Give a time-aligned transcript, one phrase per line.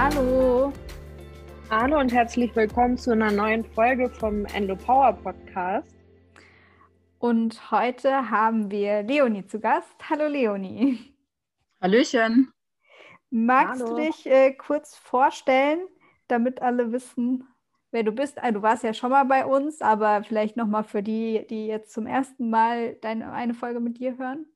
[0.00, 0.72] Hallo.
[1.70, 5.92] Hallo und herzlich willkommen zu einer neuen Folge vom Endo Power Podcast.
[7.18, 9.96] Und heute haben wir Leonie zu Gast.
[10.08, 11.00] Hallo Leonie.
[11.82, 12.52] Hallöchen.
[13.30, 13.96] Magst Hallo.
[13.96, 15.80] du dich äh, kurz vorstellen,
[16.28, 17.48] damit alle wissen,
[17.90, 18.38] wer du bist?
[18.38, 21.90] Also, du warst ja schon mal bei uns, aber vielleicht nochmal für die, die jetzt
[21.92, 24.46] zum ersten Mal deine, eine Folge mit dir hören.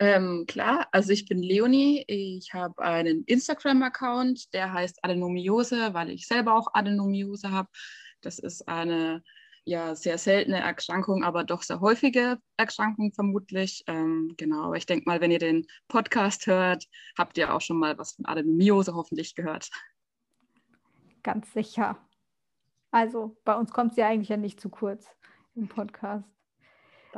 [0.00, 2.04] Ähm, klar, also ich bin Leonie.
[2.08, 7.68] Ich habe einen Instagram-Account, der heißt Adenomiose, weil ich selber auch Adenomiose habe.
[8.20, 9.22] Das ist eine
[9.64, 13.82] ja, sehr seltene Erkrankung, aber doch sehr häufige Erkrankung vermutlich.
[13.86, 16.84] Ähm, genau, aber ich denke mal, wenn ihr den Podcast hört,
[17.16, 19.70] habt ihr auch schon mal was von Adenomiose hoffentlich gehört.
[21.22, 21.96] Ganz sicher.
[22.90, 25.06] Also bei uns kommt sie eigentlich ja nicht zu kurz
[25.54, 26.28] im Podcast.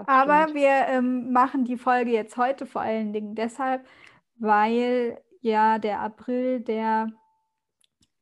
[0.06, 3.87] Aber wir ähm, machen die Folge jetzt heute vor allen Dingen deshalb,
[4.37, 7.12] weil ja der April der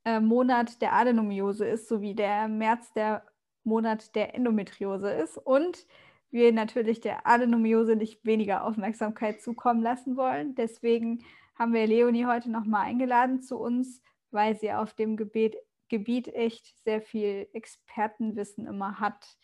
[0.04, 3.24] äh, Monat der Adenomiose ist, sowie der März der
[3.64, 5.86] Monat der Endometriose ist und
[6.30, 10.54] wir natürlich der Adenomiose nicht weniger Aufmerksamkeit zukommen lassen wollen.
[10.54, 15.56] Deswegen haben wir Leonie heute nochmal eingeladen zu uns, weil sie auf dem Gebiet,
[15.88, 19.36] Gebiet echt sehr viel Expertenwissen immer hat.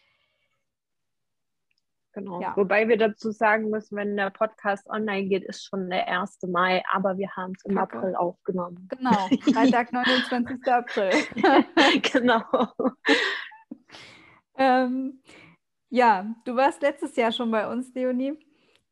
[2.12, 2.40] Genau.
[2.40, 2.56] Ja.
[2.56, 6.38] Wobei wir dazu sagen müssen, wenn der Podcast online geht, ist schon der 1.
[6.48, 7.98] Mai, aber wir haben es im Kacke.
[7.98, 8.88] April aufgenommen.
[8.88, 10.66] Genau, Freitag, 29.
[10.66, 11.10] April.
[12.12, 12.42] genau.
[14.58, 15.22] ähm,
[15.88, 18.38] ja, du warst letztes Jahr schon bei uns, Leonie.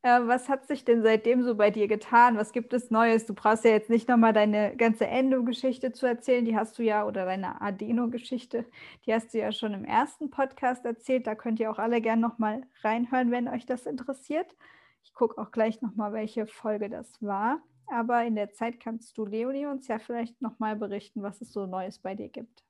[0.01, 2.37] Äh, was hat sich denn seitdem so bei dir getan?
[2.37, 3.25] Was gibt es Neues?
[3.25, 7.05] Du brauchst ja jetzt nicht nochmal deine ganze Endo-Geschichte zu erzählen, die hast du ja,
[7.05, 8.65] oder deine Adeno-Geschichte,
[9.05, 11.27] die hast du ja schon im ersten Podcast erzählt.
[11.27, 14.55] Da könnt ihr auch alle gerne nochmal reinhören, wenn euch das interessiert.
[15.03, 17.61] Ich gucke auch gleich nochmal, welche Folge das war.
[17.87, 21.65] Aber in der Zeit kannst du, Leonie, uns ja vielleicht nochmal berichten, was es so
[21.65, 22.63] Neues bei dir gibt.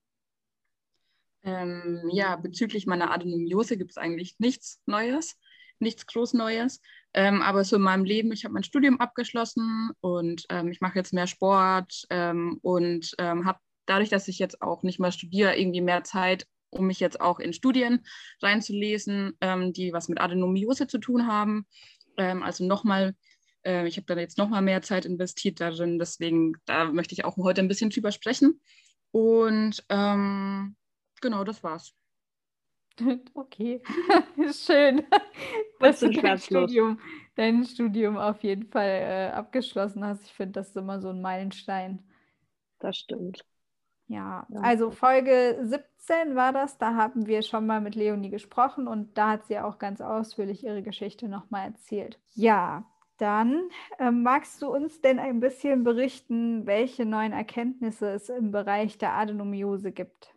[1.44, 5.38] Ähm, ja, bezüglich meiner Adenomiose gibt es eigentlich nichts Neues
[5.80, 6.82] nichts groß Neues.
[7.14, 10.98] Ähm, aber so in meinem Leben, ich habe mein Studium abgeschlossen und ähm, ich mache
[10.98, 15.58] jetzt mehr Sport ähm, und ähm, habe dadurch, dass ich jetzt auch nicht mehr studiere,
[15.58, 18.06] irgendwie mehr Zeit, um mich jetzt auch in Studien
[18.42, 21.66] reinzulesen, ähm, die was mit Adenomiose zu tun haben.
[22.18, 23.16] Ähm, also nochmal,
[23.66, 27.38] äh, ich habe da jetzt nochmal mehr Zeit investiert darin, deswegen da möchte ich auch
[27.38, 28.62] heute ein bisschen drüber sprechen.
[29.12, 31.99] Und genau, das war's.
[33.34, 33.82] Okay,
[34.54, 35.06] schön.
[35.80, 37.00] Dass du dein Studium,
[37.36, 40.26] dein Studium auf jeden Fall äh, abgeschlossen hast.
[40.26, 42.04] Ich finde, das ist immer so ein Meilenstein.
[42.80, 43.46] Das stimmt.
[44.08, 46.78] Ja, ja, also Folge 17 war das.
[46.78, 50.64] Da haben wir schon mal mit Leonie gesprochen und da hat sie auch ganz ausführlich
[50.64, 52.20] ihre Geschichte nochmal erzählt.
[52.34, 52.86] Ja,
[53.18, 58.98] dann äh, magst du uns denn ein bisschen berichten, welche neuen Erkenntnisse es im Bereich
[58.98, 60.34] der Adenomiose gibt?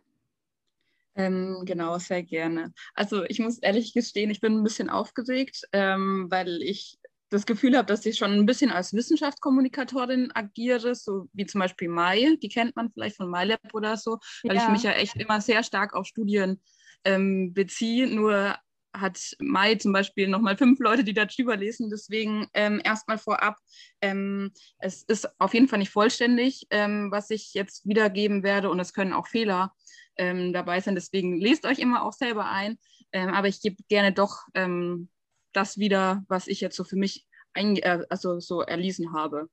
[1.15, 2.73] Ähm, genau, sehr gerne.
[2.95, 6.97] Also ich muss ehrlich gestehen, ich bin ein bisschen aufgeregt, ähm, weil ich
[7.29, 11.89] das Gefühl habe, dass ich schon ein bisschen als Wissenschaftskommunikatorin agiere, so wie zum Beispiel
[11.89, 14.63] Mai, die kennt man vielleicht von MyLab oder so, weil ja.
[14.63, 16.61] ich mich ja echt immer sehr stark auf Studien
[17.03, 18.07] ähm, beziehe.
[18.07, 18.55] Nur
[18.95, 21.89] hat Mai zum Beispiel nochmal fünf Leute, die da drüber lesen.
[21.89, 23.57] Deswegen ähm, erstmal vorab,
[24.01, 28.79] ähm, es ist auf jeden Fall nicht vollständig, ähm, was ich jetzt wiedergeben werde und
[28.79, 29.73] es können auch Fehler
[30.17, 30.95] ähm, dabei sein.
[30.95, 32.77] Deswegen lest euch immer auch selber ein.
[33.11, 35.09] Ähm, aber ich gebe gerne doch ähm,
[35.53, 39.49] das wieder, was ich jetzt so für mich äh, also so erlesen habe.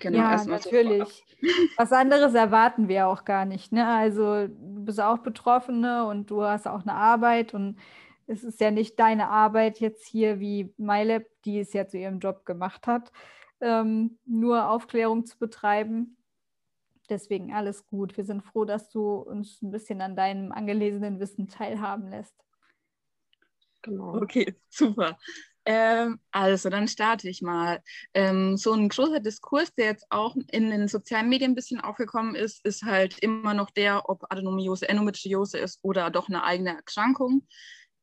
[0.00, 1.24] Genau, ja, natürlich.
[1.76, 3.72] Was anderes erwarten wir auch gar nicht.
[3.72, 3.86] Ne?
[3.86, 7.78] Also du bist auch Betroffene und du hast auch eine Arbeit und
[8.26, 12.18] es ist ja nicht deine Arbeit jetzt hier wie MyLab, die es ja zu ihrem
[12.18, 13.10] Job gemacht hat,
[13.60, 16.17] ähm, nur Aufklärung zu betreiben.
[17.08, 18.16] Deswegen alles gut.
[18.16, 22.34] Wir sind froh, dass du uns ein bisschen an deinem angelesenen Wissen teilhaben lässt.
[23.82, 24.16] Genau.
[24.16, 25.18] Okay, super.
[25.64, 27.82] Ähm, also, dann starte ich mal.
[28.14, 32.34] Ähm, so ein großer Diskurs, der jetzt auch in den sozialen Medien ein bisschen aufgekommen
[32.34, 37.46] ist, ist halt immer noch der, ob Adenomiose Endometriose ist oder doch eine eigene Erkrankung.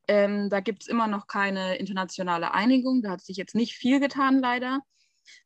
[0.07, 3.01] Ähm, da gibt es immer noch keine internationale Einigung.
[3.01, 4.81] Da hat sich jetzt nicht viel getan, leider.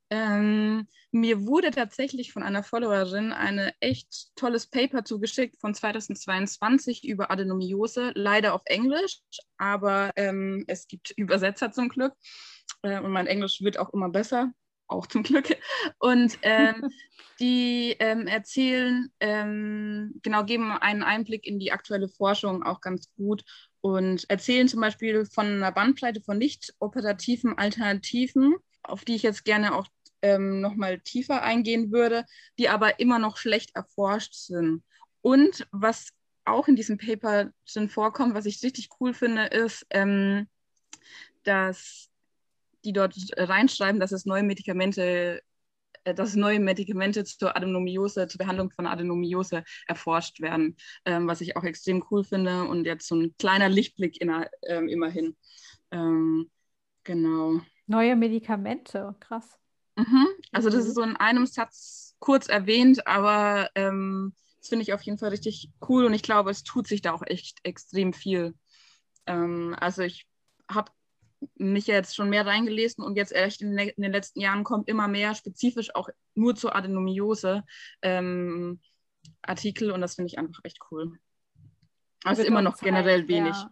[0.09, 7.31] Ähm, mir wurde tatsächlich von einer Followerin ein echt tolles Paper zugeschickt von 2022 über
[7.31, 9.21] Adenomiose, leider auf Englisch,
[9.57, 12.13] aber ähm, es gibt Übersetzer zum Glück
[12.81, 14.51] äh, und mein Englisch wird auch immer besser,
[14.87, 15.55] auch zum Glück.
[15.99, 16.89] Und ähm,
[17.39, 23.43] die ähm, erzählen, ähm, genau, geben einen Einblick in die aktuelle Forschung auch ganz gut
[23.81, 28.55] und erzählen zum Beispiel von einer Bandbreite von nicht operativen Alternativen,
[28.89, 29.87] auf die ich jetzt gerne auch
[30.21, 32.25] ähm, nochmal tiefer eingehen würde,
[32.57, 34.83] die aber immer noch schlecht erforscht sind.
[35.21, 36.09] Und was
[36.45, 40.47] auch in diesem Paper schon vorkommt, was ich richtig cool finde, ist, ähm,
[41.43, 42.09] dass
[42.85, 45.41] die dort reinschreiben, dass es neue Medikamente,
[46.03, 51.55] äh, dass neue Medikamente zur Adenomiose, zur Behandlung von Adenomiose erforscht werden, ähm, was ich
[51.55, 54.31] auch extrem cool finde und jetzt so ein kleiner Lichtblick in,
[54.67, 55.35] ähm, immerhin.
[55.91, 56.49] Ähm,
[57.03, 57.61] genau.
[57.89, 59.57] Neue Medikamente, krass.
[59.95, 60.27] Mhm.
[60.51, 65.01] Also das ist so in einem Satz kurz erwähnt, aber ähm, das finde ich auf
[65.01, 68.53] jeden Fall richtig cool und ich glaube, es tut sich da auch echt extrem viel.
[69.25, 70.27] Ähm, also ich
[70.69, 70.91] habe
[71.55, 75.07] mich jetzt schon mehr reingelesen und jetzt echt in, in, den letzten Jahren kommt immer
[75.07, 77.63] mehr spezifisch auch nur zur Adenomiose
[78.03, 78.81] ähm,
[79.41, 81.17] Artikel und das finde ich einfach echt cool.
[82.23, 83.55] Also immer noch Zeit, generell wenig.
[83.55, 83.71] Ja.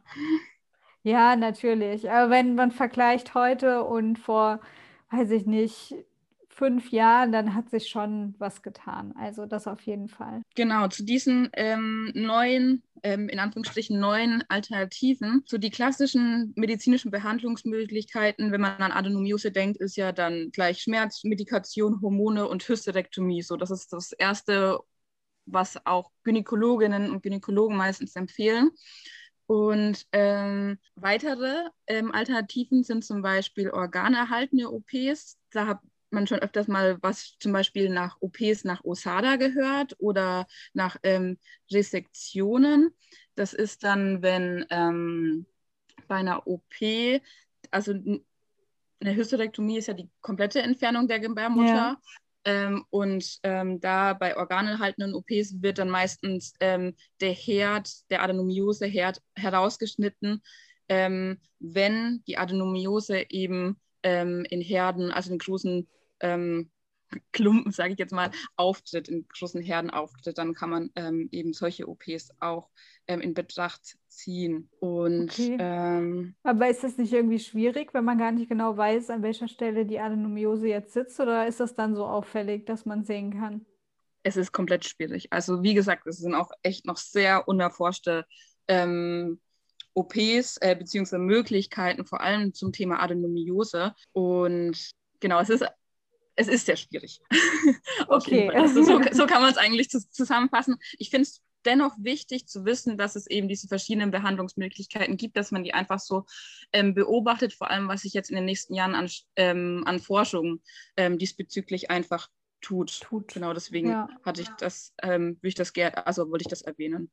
[1.07, 2.11] Ja, natürlich.
[2.11, 4.59] Aber wenn man vergleicht heute und vor,
[5.09, 5.95] weiß ich nicht,
[6.49, 9.13] fünf Jahren, dann hat sich schon was getan.
[9.17, 10.41] Also das auf jeden Fall.
[10.55, 18.51] Genau, zu diesen ähm, neuen, ähm, in Anführungsstrichen neuen Alternativen, zu die klassischen medizinischen Behandlungsmöglichkeiten,
[18.51, 23.43] wenn man an Adenomiose denkt, ist ja dann gleich Schmerz, Medikation, Hormone und Hysterektomie.
[23.43, 24.79] So, das ist das Erste,
[25.45, 28.71] was auch Gynäkologinnen und Gynäkologen meistens empfehlen.
[29.47, 35.37] Und ähm, weitere ähm, Alternativen sind zum Beispiel organerhaltene OPs.
[35.51, 40.47] Da habe man schon öfters mal was zum Beispiel nach OPs nach Osada gehört oder
[40.73, 41.37] nach ähm,
[41.71, 42.93] Resektionen.
[43.35, 45.45] Das ist dann, wenn ähm,
[46.07, 46.63] bei einer OP,
[47.71, 51.73] also eine Hysterektomie ist ja die komplette Entfernung der Gebärmutter.
[51.73, 52.01] Ja.
[52.47, 59.21] Ähm, und ähm, da bei organerhaltenen OPs wird dann meistens ähm, der Herd, der Adenomiose-Herd
[59.35, 60.41] herausgeschnitten,
[60.87, 65.89] ähm, wenn die Adenomiose eben ähm, in Herden, also in großen
[67.31, 71.53] Klumpen, sage ich jetzt mal, auftritt, in großen Herden auftritt, dann kann man ähm, eben
[71.53, 72.69] solche OPs auch
[73.07, 74.69] ähm, in Betracht ziehen.
[74.79, 75.57] Und, okay.
[75.59, 79.47] ähm, Aber ist das nicht irgendwie schwierig, wenn man gar nicht genau weiß, an welcher
[79.47, 83.65] Stelle die Adenomiose jetzt sitzt, oder ist das dann so auffällig, dass man sehen kann?
[84.23, 85.31] Es ist komplett schwierig.
[85.31, 88.25] Also wie gesagt, es sind auch echt noch sehr unerforschte
[88.67, 89.39] ähm,
[89.93, 93.95] OPs äh, beziehungsweise Möglichkeiten, vor allem zum Thema Adenomiose.
[94.11, 95.65] Und genau, es ist
[96.37, 97.19] es ist sehr schwierig.
[98.07, 98.49] okay.
[98.49, 100.77] Also so, so, kann man es eigentlich zusammenfassen.
[100.97, 105.51] Ich finde es dennoch wichtig zu wissen, dass es eben diese verschiedenen Behandlungsmöglichkeiten gibt, dass
[105.51, 106.25] man die einfach so
[106.71, 110.61] ähm, beobachtet, vor allem was sich jetzt in den nächsten Jahren an, ähm, an Forschung
[110.95, 112.29] ähm, diesbezüglich einfach
[112.61, 113.01] tut.
[113.01, 113.33] tut.
[113.33, 114.07] Genau, deswegen ja.
[114.23, 117.11] hatte ich das, ähm, ich das gerne, also wollte ich das erwähnen.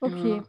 [0.00, 0.36] Okay.
[0.36, 0.42] Ja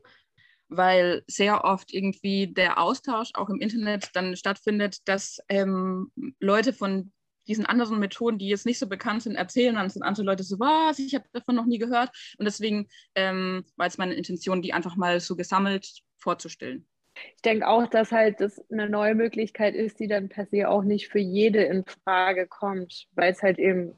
[0.74, 7.12] weil sehr oft irgendwie der Austausch auch im Internet dann stattfindet, dass ähm, Leute von
[7.52, 9.76] diesen anderen Methoden, die jetzt nicht so bekannt sind, erzählen.
[9.76, 12.10] Dann sind andere Leute so, was, ich habe davon noch nie gehört.
[12.38, 16.88] Und deswegen ähm, war es meine Intention, die einfach mal so gesammelt vorzustellen.
[17.36, 20.84] Ich denke auch, dass halt das eine neue Möglichkeit ist, die dann per se auch
[20.84, 23.98] nicht für jede in Frage kommt, weil es halt eben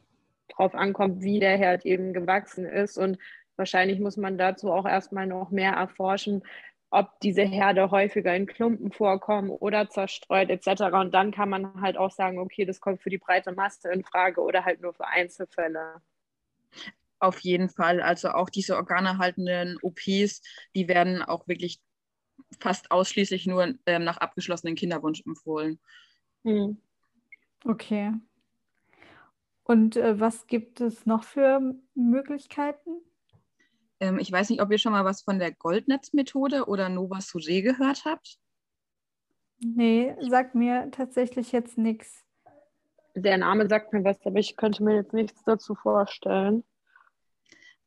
[0.50, 2.98] drauf ankommt, wie der Herd eben gewachsen ist.
[2.98, 3.20] Und
[3.56, 6.42] wahrscheinlich muss man dazu auch erstmal noch mehr erforschen,
[6.94, 10.84] ob diese Herde häufiger in Klumpen vorkommen oder zerstreut etc.
[10.94, 14.04] Und dann kann man halt auch sagen, okay, das kommt für die breite Masse in
[14.04, 16.02] Frage oder halt nur für Einzelfälle.
[17.18, 18.00] Auf jeden Fall.
[18.00, 20.44] Also auch diese organerhaltenden OPs,
[20.76, 21.82] die werden auch wirklich
[22.60, 25.80] fast ausschließlich nur ähm, nach abgeschlossenen Kinderwunsch empfohlen.
[26.44, 26.78] Hm.
[27.66, 28.12] Okay.
[29.64, 33.02] Und äh, was gibt es noch für Möglichkeiten?
[34.04, 37.62] Ähm, ich weiß nicht, ob ihr schon mal was von der Goldnetzmethode oder Nova Suge
[37.62, 38.38] gehört habt.
[39.60, 42.26] Nee, sagt mir tatsächlich jetzt nichts.
[43.16, 46.66] Der Name sagt mir was, aber ich könnte mir jetzt nichts dazu vorstellen.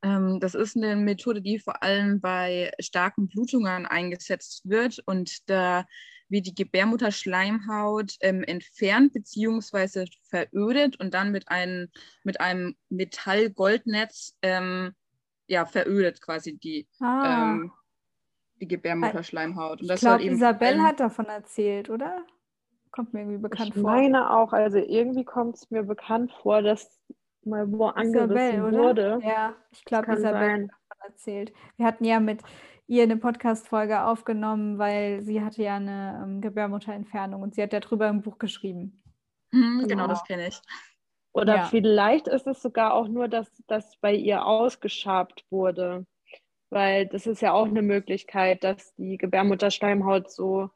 [0.02, 5.84] Ähm, das ist eine Methode, die vor allem bei starken Blutungen eingesetzt wird und da
[6.28, 10.06] wird die Gebärmutterschleimhaut ähm, entfernt bzw.
[10.30, 11.88] verödet und dann mit einem,
[12.24, 14.94] mit einem Metall-Goldnetz ähm,
[15.46, 17.52] ja, verödet quasi die, ah.
[17.52, 17.72] ähm,
[18.60, 19.82] die Gebärmutterschleimhaut.
[19.82, 22.24] Und das ich glaube, Isabel hat davon erzählt, oder?
[22.90, 23.82] Kommt mir irgendwie bekannt ich vor.
[23.82, 27.00] Ich meine auch, also irgendwie kommt es mir bekannt vor, dass
[27.44, 29.20] mal wo angerissen Isabel, wurde.
[29.22, 31.52] Ja, ich glaube, Isabel hat davon erzählt.
[31.76, 32.42] Wir hatten ja mit
[32.88, 38.08] ihr eine Podcast-Folge aufgenommen, weil sie hatte ja eine ähm, Gebärmutterentfernung und sie hat darüber
[38.08, 39.02] ein Buch geschrieben.
[39.52, 39.88] Mhm, genau.
[39.88, 40.60] genau, das kenne ich.
[41.36, 41.64] Oder ja.
[41.66, 46.06] vielleicht ist es sogar auch nur, dass das bei ihr ausgeschabt wurde.
[46.70, 50.70] Weil das ist ja auch eine Möglichkeit, dass die Gebärmutterschleimhaut so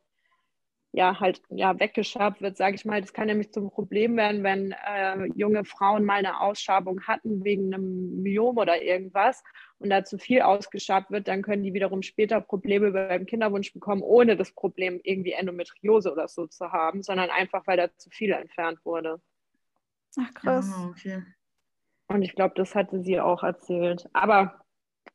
[0.93, 3.00] ja halt ja weggeschabt wird, sage ich mal.
[3.00, 7.73] Das kann nämlich zum Problem werden, wenn äh, junge Frauen mal eine Ausschabung hatten wegen
[7.73, 9.43] einem Myom oder irgendwas
[9.79, 14.02] und da zu viel ausgeschabt wird, dann können die wiederum später Probleme beim Kinderwunsch bekommen,
[14.02, 18.33] ohne das Problem irgendwie Endometriose oder so zu haben, sondern einfach, weil da zu viel
[18.33, 19.23] entfernt wurde.
[20.19, 20.71] Ach krass.
[20.76, 21.23] Oh, okay.
[22.09, 24.09] Und ich glaube, das hatte sie auch erzählt.
[24.12, 24.61] Aber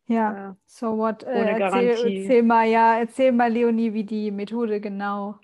[0.08, 1.24] ja, äh, so what?
[1.24, 5.40] Äh, erzähl, erzähl, mal, ja, erzähl mal, Leonie, wie die Methode genau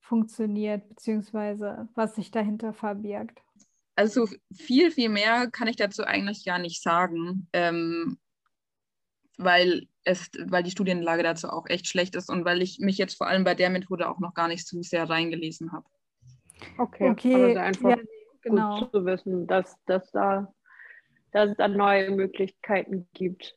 [0.00, 3.42] funktioniert, beziehungsweise was sich dahinter verbirgt.
[3.96, 8.18] Also viel, viel mehr kann ich dazu eigentlich gar nicht sagen, ähm,
[9.36, 13.16] weil, es, weil die Studienlage dazu auch echt schlecht ist und weil ich mich jetzt
[13.16, 15.86] vor allem bei der Methode auch noch gar nicht so sehr reingelesen habe.
[16.78, 17.52] Okay, okay.
[17.52, 17.96] Aber einfach ja,
[18.42, 18.80] genau.
[18.80, 20.52] gut zu wissen, dass, dass, da,
[21.32, 23.56] dass es da neue Möglichkeiten gibt.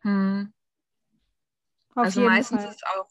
[0.00, 0.52] Hm.
[1.94, 2.70] also meistens Fall.
[2.70, 3.08] ist es auch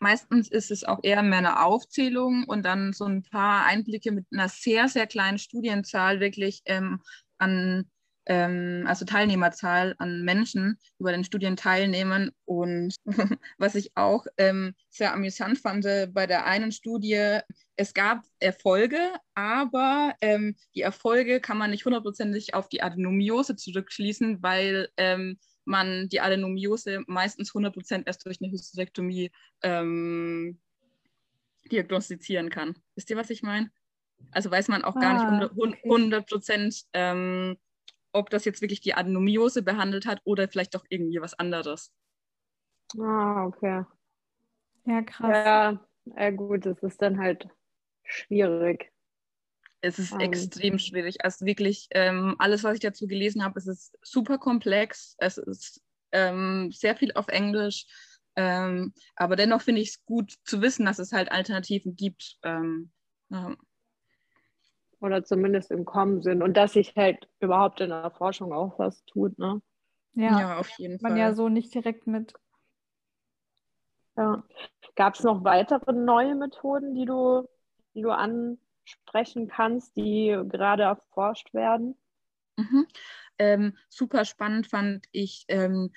[0.00, 4.26] meistens ist es auch eher mehr eine Aufzählung und dann so ein paar Einblicke mit
[4.32, 7.00] einer sehr, sehr kleinen Studienzahl wirklich ähm,
[7.38, 7.88] an,
[8.26, 12.30] ähm, also Teilnehmerzahl an Menschen, die bei den Studien teilnehmen.
[12.46, 12.94] Und
[13.58, 17.38] was ich auch ähm, sehr amüsant fand bei der einen Studie,
[17.80, 19.00] es gab Erfolge,
[19.34, 26.10] aber ähm, die Erfolge kann man nicht hundertprozentig auf die Adenomiose zurückschließen, weil ähm, man
[26.10, 29.32] die Adenomiose meistens 100% erst durch eine Hysterektomie
[29.62, 30.60] ähm,
[31.72, 32.76] diagnostizieren kann.
[32.96, 33.70] Wisst ihr, was ich meine?
[34.30, 36.72] Also weiß man auch ah, gar nicht 100, ah, okay.
[36.92, 37.56] ähm,
[38.12, 41.94] ob das jetzt wirklich die Adenomiose behandelt hat oder vielleicht doch irgendwie was anderes.
[42.98, 43.86] Ah, okay.
[44.84, 45.30] Ja, krass.
[45.30, 45.86] Ja,
[46.18, 47.48] ja gut, das ist dann halt
[48.10, 48.92] schwierig.
[49.80, 50.20] Es ist um.
[50.20, 51.24] extrem schwierig.
[51.24, 55.16] Also wirklich, ähm, alles, was ich dazu gelesen habe, es ist super komplex.
[55.18, 57.86] Es ist ähm, sehr viel auf Englisch.
[58.36, 62.38] Ähm, aber dennoch finde ich es gut zu wissen, dass es halt Alternativen gibt.
[62.42, 62.90] Ähm,
[63.30, 63.56] ja.
[65.00, 66.42] Oder zumindest im Kommen sind.
[66.42, 69.62] Und dass sich halt überhaupt in der Forschung auch was tut, ne?
[70.14, 71.10] Ja, ja auf jeden man Fall.
[71.10, 72.34] Man ja so nicht direkt mit.
[74.16, 74.44] Ja.
[74.96, 77.48] Gab es noch weitere neue Methoden, die du,
[77.94, 81.96] die du an sprechen kannst, die gerade erforscht werden?
[82.56, 82.86] Mhm.
[83.38, 85.92] Ähm, super spannend fand ich ähm,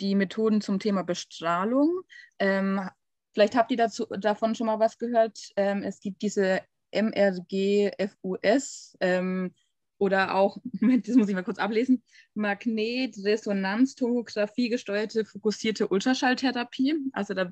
[0.00, 2.02] die Methoden zum Thema Bestrahlung.
[2.38, 2.88] Ähm,
[3.32, 5.50] vielleicht habt ihr dazu, davon schon mal was gehört.
[5.56, 9.54] Ähm, es gibt diese MRG-FUS ähm,
[9.98, 10.58] oder auch,
[11.04, 12.02] das muss ich mal kurz ablesen,
[12.34, 16.94] Magnetresonanztomographie gesteuerte fokussierte Ultraschalltherapie.
[17.12, 17.50] Also da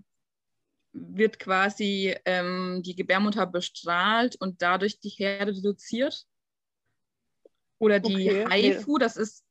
[0.97, 6.26] wird quasi ähm, die Gebärmutter bestrahlt und dadurch die Herde reduziert.
[7.79, 9.45] Oder die okay, HIFU, das ist,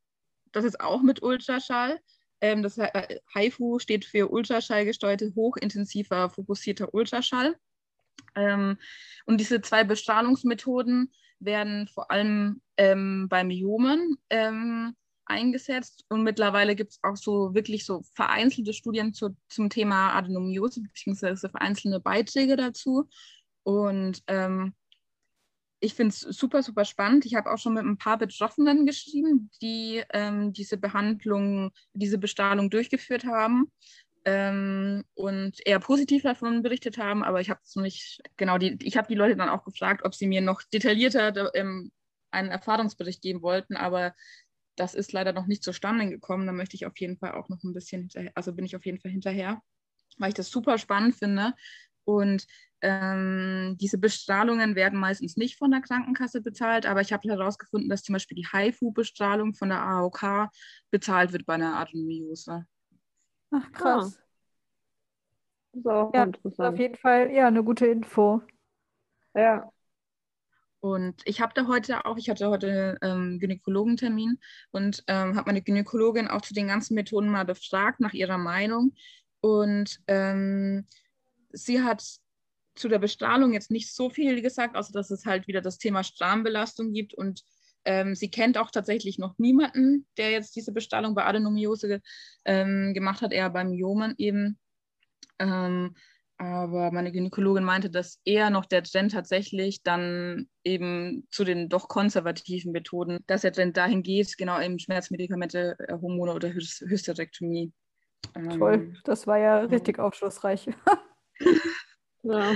[0.52, 2.00] das ist auch mit Ultraschall.
[2.42, 7.56] Ähm, das äh, HIFU steht für ultraschallgesteuerte, hochintensiver, fokussierter Ultraschall.
[8.36, 8.78] Ähm,
[9.26, 16.06] und diese zwei Bestrahlungsmethoden werden vor allem ähm, bei Myomen ähm, eingesetzt.
[16.10, 21.50] Und mittlerweile gibt es auch so wirklich so vereinzelte Studien zu, zum Thema Adenomiose beziehungsweise
[21.50, 23.10] vereinzelte Beiträge dazu.
[23.64, 24.74] Und ähm,
[25.80, 27.26] ich finde es super, super spannend.
[27.26, 32.70] Ich habe auch schon mit ein paar Betroffenen geschrieben, die ähm, diese Behandlung, diese Bestrahlung
[32.70, 33.72] durchgeführt haben
[34.26, 39.08] ähm, und eher positiv davon berichtet haben, aber ich habe nicht, genau, die, ich habe
[39.08, 41.92] die Leute dann auch gefragt, ob sie mir noch detaillierter ähm,
[42.32, 44.14] einen Erfahrungsbericht geben wollten, aber
[44.76, 46.46] das ist leider noch nicht zustande gekommen.
[46.46, 48.86] Da möchte ich auf jeden Fall auch noch ein bisschen hinterher, also bin ich auf
[48.86, 49.62] jeden Fall hinterher,
[50.18, 51.54] weil ich das super spannend finde.
[52.04, 52.46] Und
[52.82, 58.04] ähm, diese Bestrahlungen werden meistens nicht von der Krankenkasse bezahlt, aber ich habe herausgefunden, dass
[58.04, 60.50] zum Beispiel die HIFU-Bestrahlung von der AOK
[60.92, 62.66] bezahlt wird bei einer Adenomiose.
[63.52, 64.20] Ach krass.
[65.74, 66.10] Ja.
[66.14, 66.74] ja, interessant.
[66.74, 68.42] auf jeden Fall ja eine gute Info.
[69.34, 69.72] Ja.
[70.86, 74.38] Und ich habe da heute auch, ich hatte heute ähm, Gynäkologentermin
[74.70, 78.94] und ähm, habe meine Gynäkologin auch zu den ganzen Methoden mal befragt nach ihrer Meinung.
[79.42, 80.86] Und ähm,
[81.52, 82.06] sie hat
[82.76, 86.04] zu der Bestrahlung jetzt nicht so viel gesagt, außer dass es halt wieder das Thema
[86.04, 87.16] Strahlenbelastung gibt.
[87.16, 87.42] Und
[87.86, 92.00] ähm, sie kennt auch tatsächlich noch niemanden, der jetzt diese Bestrahlung bei Adenomiose
[92.46, 94.60] ähm, gemacht hat, eher beim Myomen eben.
[96.38, 101.88] Aber meine Gynäkologin meinte, dass eher noch der Trend tatsächlich dann eben zu den doch
[101.88, 107.72] konservativen Methoden, dass der Trend dahin geht, genau eben Schmerzmedikamente, äh, Hormone oder Hysterektomie.
[108.58, 110.68] Toll, ähm, das war ja richtig aufschlussreich.
[112.24, 112.52] ja.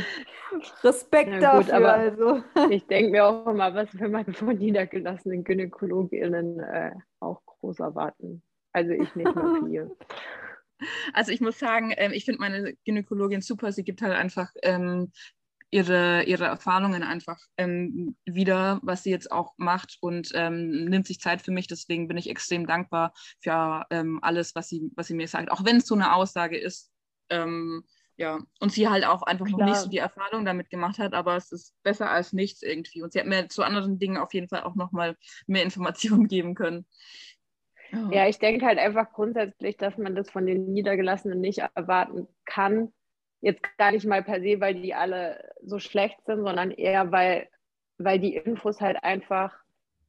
[0.84, 1.94] Respekt ja, gut, dafür.
[1.94, 2.44] also.
[2.72, 8.44] Ich denke mir auch immer, was will man von niedergelassenen GynäkologInnen äh, auch groß erwarten.
[8.74, 9.92] Also ich nicht mehr viel.
[11.14, 13.72] Also ich muss sagen, ähm, ich finde meine Gynäkologin super.
[13.72, 15.12] Sie gibt halt einfach ähm,
[15.72, 21.20] ihre, ihre Erfahrungen einfach ähm, wieder, was sie jetzt auch macht und ähm, nimmt sich
[21.20, 21.68] Zeit für mich.
[21.68, 25.52] Deswegen bin ich extrem dankbar für ähm, alles, was sie, was sie mir sagt.
[25.52, 26.92] Auch wenn es so eine Aussage ist,
[27.30, 27.84] ähm,
[28.18, 29.60] ja, und sie halt auch einfach Klar.
[29.60, 33.02] noch nicht so die Erfahrung damit gemacht hat, aber es ist besser als nichts irgendwie.
[33.02, 35.16] Und sie hat mir zu anderen Dingen auf jeden Fall auch nochmal
[35.48, 36.86] mehr Informationen geben können.
[37.94, 38.12] Oh.
[38.12, 42.94] Ja, ich denke halt einfach grundsätzlich, dass man das von den Niedergelassenen nicht erwarten kann.
[43.42, 47.48] Jetzt gar nicht mal per se, weil die alle so schlecht sind, sondern eher, weil,
[47.98, 49.54] weil die Infos halt einfach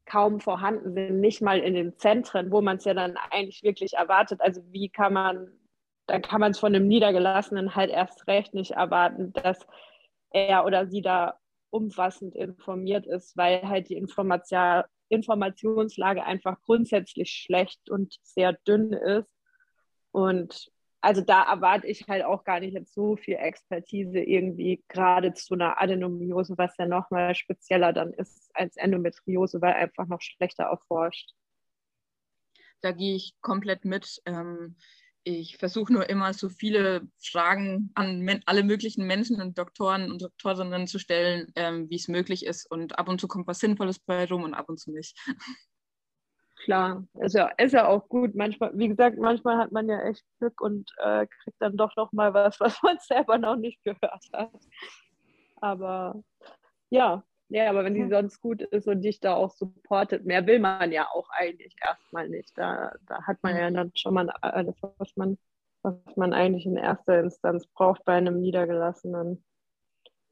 [0.04, 3.94] kaum vorhanden sind, nicht mal in den Zentren, wo man es ja dann eigentlich wirklich
[3.94, 4.40] erwartet.
[4.40, 5.52] Also wie kann man
[6.10, 9.66] dann kann man es von einem Niedergelassenen halt erst recht nicht erwarten, dass
[10.30, 11.38] er oder sie da
[11.70, 19.30] umfassend informiert ist, weil halt die Information, Informationslage einfach grundsätzlich schlecht und sehr dünn ist.
[20.12, 25.32] Und also da erwarte ich halt auch gar nicht jetzt so viel Expertise irgendwie gerade
[25.32, 30.64] zu einer Adenomiose, was ja nochmal spezieller dann ist als Endometriose, weil einfach noch schlechter
[30.64, 31.32] erforscht.
[32.82, 34.22] Da gehe ich komplett mit.
[34.26, 34.76] Ähm,
[35.24, 40.86] ich versuche nur immer so viele Fragen an alle möglichen Menschen und Doktoren und Doktorinnen
[40.86, 42.70] zu stellen, ähm, wie es möglich ist.
[42.70, 45.16] Und ab und zu kommt was Sinnvolles bei rum und ab und zu nicht.
[46.64, 48.34] Klar, ist ja, ist ja auch gut.
[48.34, 52.12] Manchmal, wie gesagt, manchmal hat man ja echt Glück und äh, kriegt dann doch noch
[52.12, 54.52] mal was, was man selber noch nicht gehört hat.
[55.56, 56.22] Aber
[56.90, 60.60] ja, ja, aber wenn sie sonst gut ist und dich da auch supportet, mehr will
[60.60, 62.56] man ja auch eigentlich erstmal nicht.
[62.56, 65.36] Da, da hat man ja dann schon mal alles, was man,
[65.82, 69.44] was man eigentlich in erster Instanz braucht bei einem Niedergelassenen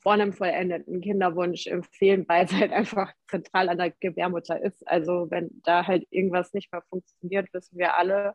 [0.00, 4.86] vor einem vollendeten Kinderwunsch empfehlen, weil es halt einfach zentral an der Gebärmutter ist.
[4.88, 8.34] Also wenn da halt irgendwas nicht mehr funktioniert, wissen wir alle,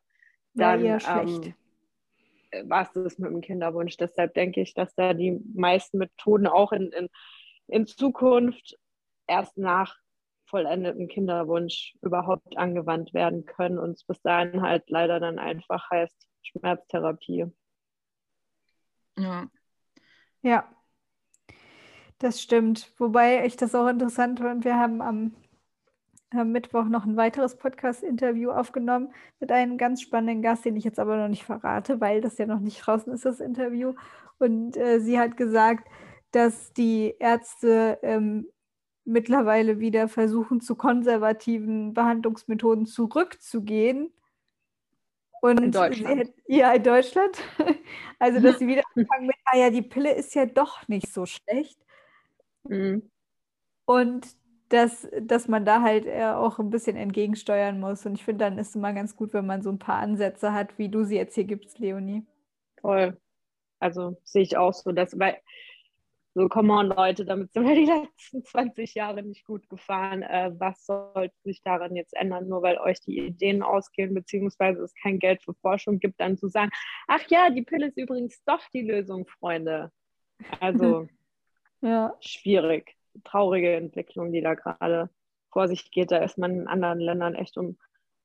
[0.53, 1.53] dann ja, ähm,
[2.69, 3.97] war es das mit dem Kinderwunsch.
[3.97, 7.09] Deshalb denke ich, dass da die meisten Methoden auch in, in,
[7.67, 8.77] in Zukunft
[9.27, 9.97] erst nach
[10.45, 16.27] vollendeten Kinderwunsch überhaupt angewandt werden können und es bis dahin halt leider dann einfach heißt
[16.43, 17.47] Schmerztherapie.
[19.17, 19.49] Ja.
[20.43, 20.74] Ja,
[22.19, 22.91] das stimmt.
[22.97, 24.65] Wobei ich das auch interessant fand.
[24.65, 25.35] Wir haben am,
[26.31, 30.99] am Mittwoch noch ein weiteres Podcast-Interview aufgenommen mit einem ganz spannenden Gast, den ich jetzt
[30.99, 33.93] aber noch nicht verrate, weil das ja noch nicht draußen ist, das Interview.
[34.39, 35.87] Und äh, sie hat gesagt,
[36.31, 38.47] dass die Ärzte ähm,
[39.05, 44.11] mittlerweile wieder versuchen, zu konservativen Behandlungsmethoden zurückzugehen.
[45.41, 46.33] Und in Deutschland.
[46.47, 47.37] Ja, in Deutschland.
[48.17, 51.25] Also, dass sie wieder anfangen mit, ah ja, die Pille ist ja doch nicht so
[51.25, 51.77] schlecht.
[52.67, 53.09] Mhm.
[53.85, 54.27] Und
[54.69, 58.05] dass, dass man da halt auch ein bisschen entgegensteuern muss.
[58.05, 60.53] Und ich finde, dann ist es immer ganz gut, wenn man so ein paar Ansätze
[60.53, 62.25] hat, wie du sie jetzt hier gibst, Leonie.
[62.81, 63.17] Voll.
[63.79, 65.37] Also sehe ich auch so, dass, weil
[66.37, 70.21] so, come on, Leute, damit sind wir die letzten 20 Jahre nicht gut gefahren.
[70.21, 74.93] Äh, was soll sich daran jetzt ändern, nur weil euch die Ideen ausgehen, beziehungsweise es
[75.01, 76.71] kein Geld für Forschung gibt, dann zu sagen,
[77.07, 79.91] ach ja, die Pille ist übrigens doch die Lösung, Freunde.
[80.59, 81.07] Also
[81.85, 82.15] Ja.
[82.19, 82.95] Schwierig.
[83.23, 85.09] Traurige Entwicklung, die da gerade
[85.51, 86.11] vor sich geht.
[86.11, 87.77] Da ist man in anderen Ländern echt um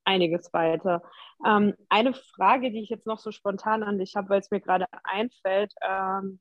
[0.04, 1.02] einiges weiter.
[1.46, 4.60] Ähm, eine Frage, die ich jetzt noch so spontan an dich habe, weil es mir
[4.60, 5.74] gerade einfällt.
[5.86, 6.40] Ähm,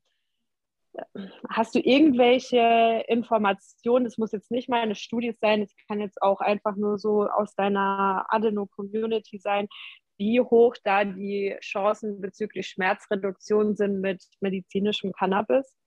[1.48, 4.06] hast du irgendwelche Informationen?
[4.06, 7.28] Es muss jetzt nicht mal eine Studie sein, es kann jetzt auch einfach nur so
[7.28, 9.68] aus deiner Adeno-Community sein,
[10.16, 15.79] wie hoch da die Chancen bezüglich Schmerzreduktion sind mit medizinischem Cannabis?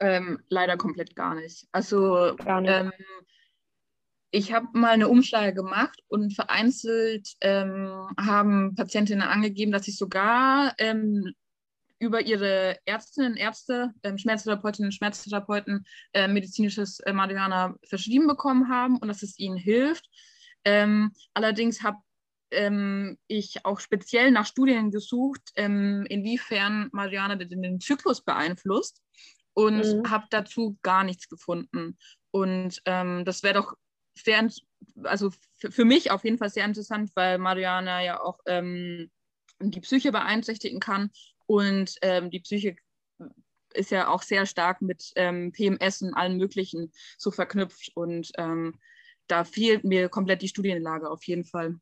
[0.00, 1.66] Ähm, leider komplett gar nicht.
[1.72, 2.72] Also gar nicht.
[2.72, 2.92] Ähm,
[4.30, 10.74] ich habe mal eine Umschlage gemacht und vereinzelt ähm, haben Patientinnen angegeben, dass sie sogar
[10.78, 11.32] ähm,
[11.98, 19.08] über ihre Ärztinnen, Ärzte, ähm, Schmerztherapeutinnen, Schmerztherapeuten äh, medizinisches äh, Marihuana verschrieben bekommen haben und
[19.08, 20.08] dass es ihnen hilft.
[20.64, 21.98] Ähm, allerdings habe
[23.26, 29.02] ich auch speziell nach Studien gesucht, inwiefern Marihuana den Zyklus beeinflusst
[29.58, 30.08] und mhm.
[30.08, 31.98] habe dazu gar nichts gefunden.
[32.30, 33.74] Und ähm, das wäre doch
[34.16, 34.48] sehr,
[35.02, 39.10] also für mich auf jeden Fall sehr interessant, weil Mariana ja auch ähm,
[39.58, 41.10] die Psyche beeinträchtigen kann
[41.46, 42.76] und ähm, die Psyche
[43.74, 48.78] ist ja auch sehr stark mit ähm, PMS und allem Möglichen so verknüpft und ähm,
[49.26, 51.80] da fehlt mir komplett die Studienlage auf jeden Fall.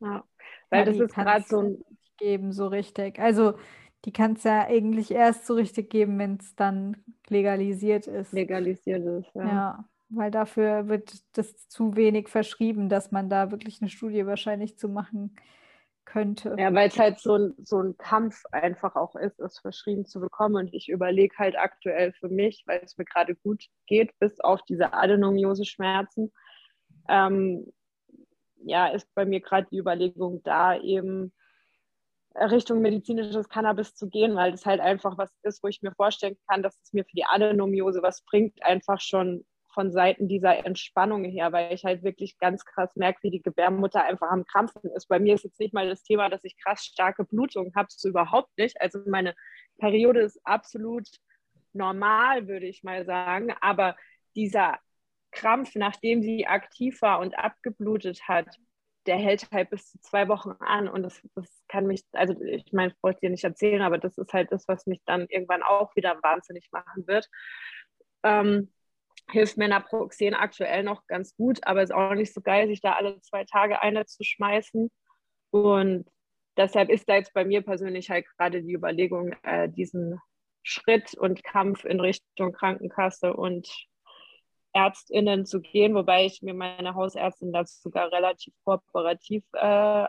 [0.00, 0.24] Ja,
[0.70, 1.84] weil ja, das ist gerade so ein
[2.16, 3.18] geben so richtig.
[3.18, 3.58] Also
[4.06, 6.96] die kann es ja eigentlich erst so richtig geben, wenn es dann
[7.28, 8.32] legalisiert ist.
[8.32, 9.44] Legalisiert ist, ja.
[9.44, 14.78] ja weil dafür wird das zu wenig verschrieben, dass man da wirklich eine Studie wahrscheinlich
[14.78, 15.36] zu machen
[16.04, 16.54] könnte.
[16.58, 20.20] Ja, weil es halt so ein, so ein Kampf einfach auch ist, es verschrieben zu
[20.20, 20.54] bekommen.
[20.54, 24.62] Und ich überlege halt aktuell für mich, weil es mir gerade gut geht, bis auf
[24.62, 26.32] diese Adenomiose-Schmerzen,
[27.08, 27.72] ähm,
[28.64, 31.32] ja, ist bei mir gerade die Überlegung da, eben
[32.38, 36.36] Richtung medizinisches Cannabis zu gehen, weil das halt einfach was ist, wo ich mir vorstellen
[36.48, 39.44] kann, dass es mir für die Adenomiose was bringt, einfach schon
[39.76, 44.02] von Seiten dieser Entspannung her, weil ich halt wirklich ganz krass merke, wie die Gebärmutter
[44.04, 45.06] einfach am Krampfen ist.
[45.06, 48.08] Bei mir ist jetzt nicht mal das Thema, dass ich krass starke Blutung habe, so
[48.08, 48.80] überhaupt nicht.
[48.80, 49.34] Also meine
[49.78, 51.06] Periode ist absolut
[51.74, 53.96] normal, würde ich mal sagen, aber
[54.34, 54.78] dieser
[55.30, 58.56] Krampf, nachdem sie aktiv war und abgeblutet hat,
[59.06, 62.72] der hält halt bis zu zwei Wochen an und das, das kann mich, also ich
[62.72, 65.62] meine, ich wollte dir nicht erzählen, aber das ist halt das, was mich dann irgendwann
[65.62, 67.28] auch wieder wahnsinnig machen wird.
[68.22, 68.72] Ähm,
[69.30, 72.92] hilft mir Naproxen aktuell noch ganz gut, aber ist auch nicht so geil, sich da
[72.92, 74.90] alle zwei Tage eine zu schmeißen.
[75.50, 76.08] Und
[76.56, 80.20] deshalb ist da jetzt bei mir persönlich halt gerade die Überlegung, äh, diesen
[80.62, 83.68] Schritt und Kampf in Richtung Krankenkasse und
[84.76, 90.06] ÄrztInnen zu gehen, wobei ich mir meine Hausärztin das sogar relativ kooperativ äh,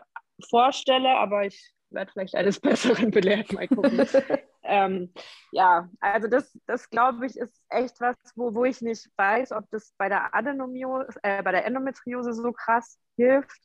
[0.48, 4.06] vorstelle, aber ich werde vielleicht eines Besseren belehrt, mal gucken.
[4.62, 5.12] ähm,
[5.52, 9.64] ja, also das, das glaube ich, ist echt was, wo, wo ich nicht weiß, ob
[9.70, 13.58] das bei der Adenomiose, äh, bei der Endometriose so krass hilft,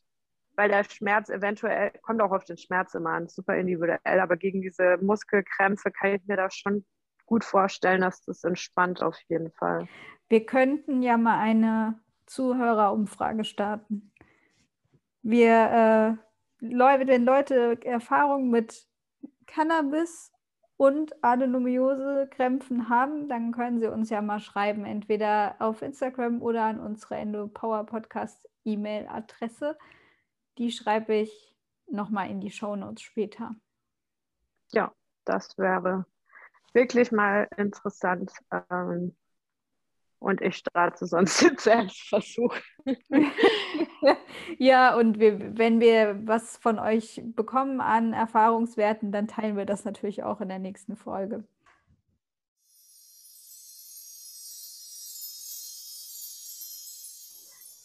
[0.56, 4.62] weil der Schmerz eventuell, kommt auch auf den Schmerz immer an, super individuell, aber gegen
[4.62, 6.86] diese Muskelkrämpfe kann ich mir das schon
[7.26, 9.88] gut vorstellen, dass das entspannt auf jeden Fall.
[10.28, 14.12] Wir könnten ja mal eine Zuhörerumfrage starten.
[15.22, 16.18] Wir,
[16.60, 16.66] äh,
[17.06, 18.86] wenn Leute Erfahrung mit
[19.46, 20.32] Cannabis
[20.76, 26.80] und Adenomiose-Krämpfen haben, dann können Sie uns ja mal schreiben, entweder auf Instagram oder an
[26.80, 29.78] unsere Endopower Podcast E-Mail-Adresse.
[30.58, 31.54] Die schreibe ich
[31.86, 33.54] nochmal in die Show Notes später.
[34.72, 34.92] Ja,
[35.24, 36.06] das wäre
[36.72, 38.32] wirklich mal interessant.
[38.70, 39.14] Ähm,
[40.24, 42.54] und ich starte sonst den Selbstversuch.
[44.58, 49.84] ja, und wir, wenn wir was von euch bekommen an Erfahrungswerten, dann teilen wir das
[49.84, 51.44] natürlich auch in der nächsten Folge.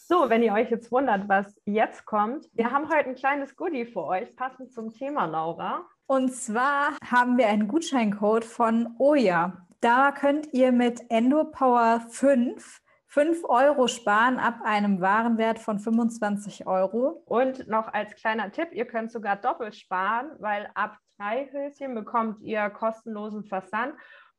[0.07, 3.85] So, wenn ihr euch jetzt wundert, was jetzt kommt, wir haben heute ein kleines Goodie
[3.85, 5.85] für euch, passend zum Thema, Laura.
[6.07, 9.67] Und zwar haben wir einen Gutscheincode von Oja.
[9.81, 17.23] Da könnt ihr mit EndoPower 5 5 Euro sparen ab einem Warenwert von 25 Euro.
[17.25, 22.39] Und noch als kleiner Tipp, ihr könnt sogar doppelt sparen, weil ab drei Höschen bekommt
[22.41, 23.95] ihr kostenlosen Versand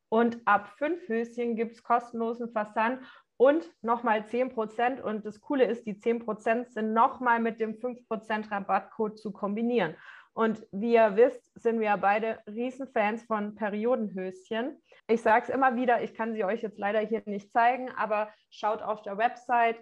[0.07, 3.01] und ab fünf Höschen gibt es kostenlosen Versand
[3.35, 5.01] und nochmal 10%.
[5.01, 9.95] Und das Coole ist, die 10% sind nochmal mit dem 5% Rabattcode zu kombinieren.
[10.33, 14.81] Und wie ihr wisst, sind wir beide Riesenfans von Periodenhöschen.
[15.07, 18.29] Ich sage es immer wieder, ich kann sie euch jetzt leider hier nicht zeigen, aber
[18.49, 19.77] schaut auf der Website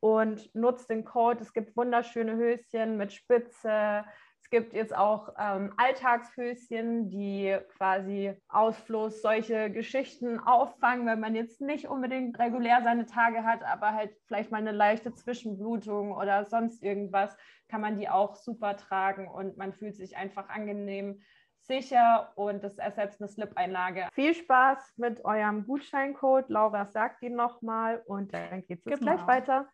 [0.00, 1.40] und nutzt den Code.
[1.42, 4.04] Es gibt wunderschöne Höschen mit Spitze.
[4.52, 11.60] Es gibt jetzt auch ähm, Alltagshöschen, die quasi Ausfluss solche Geschichten auffangen, wenn man jetzt
[11.60, 16.82] nicht unbedingt regulär seine Tage hat, aber halt vielleicht mal eine leichte Zwischenblutung oder sonst
[16.82, 17.36] irgendwas,
[17.68, 21.22] kann man die auch super tragen und man fühlt sich einfach angenehm
[21.60, 24.08] sicher und das ersetzt eine Slip-Einlage.
[24.14, 26.48] Viel Spaß mit eurem Gutscheincode.
[26.48, 29.14] Laura sagt ihn nochmal und dann geht es genau.
[29.14, 29.68] gleich weiter.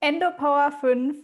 [0.00, 1.16] Endopower 5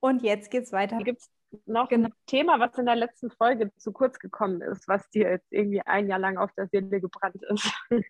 [0.00, 0.98] und jetzt geht es weiter.
[0.98, 2.08] Gibt es noch genau.
[2.08, 5.80] ein Thema, was in der letzten Folge zu kurz gekommen ist, was dir jetzt irgendwie
[5.80, 7.72] ein Jahr lang auf der Seele gebrannt ist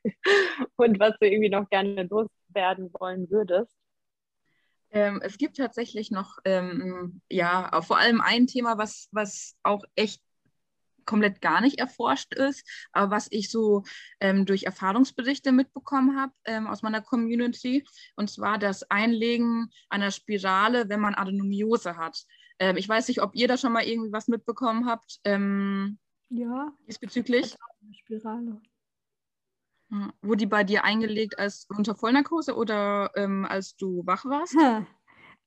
[0.76, 3.74] und was du irgendwie noch gerne loswerden wollen würdest?
[4.90, 10.22] Ähm, es gibt tatsächlich noch, ähm, ja, vor allem ein Thema, was, was auch echt
[11.04, 13.82] komplett gar nicht erforscht ist, aber was ich so
[14.20, 17.82] ähm, durch Erfahrungsberichte mitbekommen habe ähm, aus meiner Community,
[18.14, 22.24] und zwar das Einlegen einer Spirale, wenn man Adenomiose hat.
[22.58, 25.20] Ähm, ich weiß nicht, ob ihr da schon mal irgendwie was mitbekommen habt.
[25.24, 25.98] Ähm,
[26.30, 26.72] ja.
[26.86, 27.56] Diesbezüglich.
[27.82, 28.60] Eine Spirale.
[30.20, 34.54] Wurde die bei dir eingelegt als unter Vollnarkose oder ähm, als du wach warst?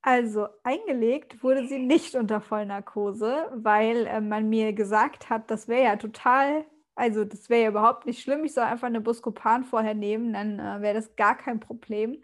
[0.04, 5.84] Also eingelegt wurde sie nicht unter Vollnarkose, weil äh, man mir gesagt hat, das wäre
[5.84, 8.44] ja total, also das wäre ja überhaupt nicht schlimm.
[8.44, 12.20] Ich soll einfach eine Buscopan vorher nehmen, dann äh, wäre das gar kein Problem.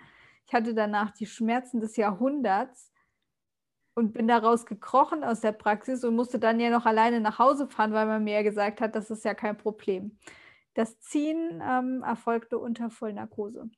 [0.47, 2.91] Ich hatte danach die Schmerzen des Jahrhunderts
[3.97, 7.67] und bin daraus gekrochen aus der Praxis und musste dann ja noch alleine nach Hause
[7.67, 10.19] fahren, weil man mir ja gesagt hat, das ist ja kein Problem.
[10.75, 13.71] Das Ziehen ähm, erfolgte unter Vollnarkose,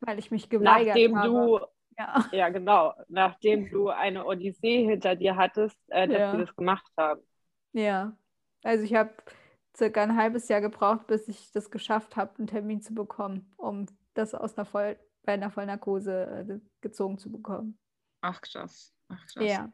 [0.00, 1.28] weil ich mich geweigert Nachdem habe.
[1.28, 1.60] Du
[1.96, 2.24] ja.
[2.32, 2.92] ja, genau.
[3.06, 6.32] Nachdem du eine Odyssee hinter dir hattest, äh, dass ja.
[6.32, 7.22] wir das gemacht haben.
[7.72, 8.16] Ja.
[8.64, 9.14] Also ich habe
[9.76, 13.86] circa ein halbes Jahr gebraucht, bis ich das geschafft habe, einen Termin zu bekommen, um
[14.14, 17.78] das aus einer Voll bei einer Vollnarkose äh, gezogen zu bekommen.
[18.22, 18.95] Ach krass.
[19.08, 19.44] Ach krass.
[19.44, 19.72] Ja.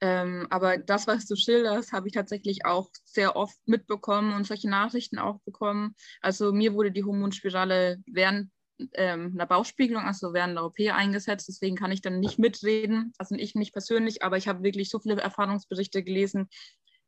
[0.00, 4.68] Ähm, aber das, was du schilderst, habe ich tatsächlich auch sehr oft mitbekommen und solche
[4.68, 5.94] Nachrichten auch bekommen.
[6.20, 8.50] Also mir wurde die Hormonspirale während
[8.94, 11.46] ähm, einer Bauchspiegelung, also während der OP eingesetzt.
[11.48, 14.98] Deswegen kann ich dann nicht mitreden, also ich nicht persönlich, aber ich habe wirklich so
[14.98, 16.48] viele Erfahrungsberichte gelesen,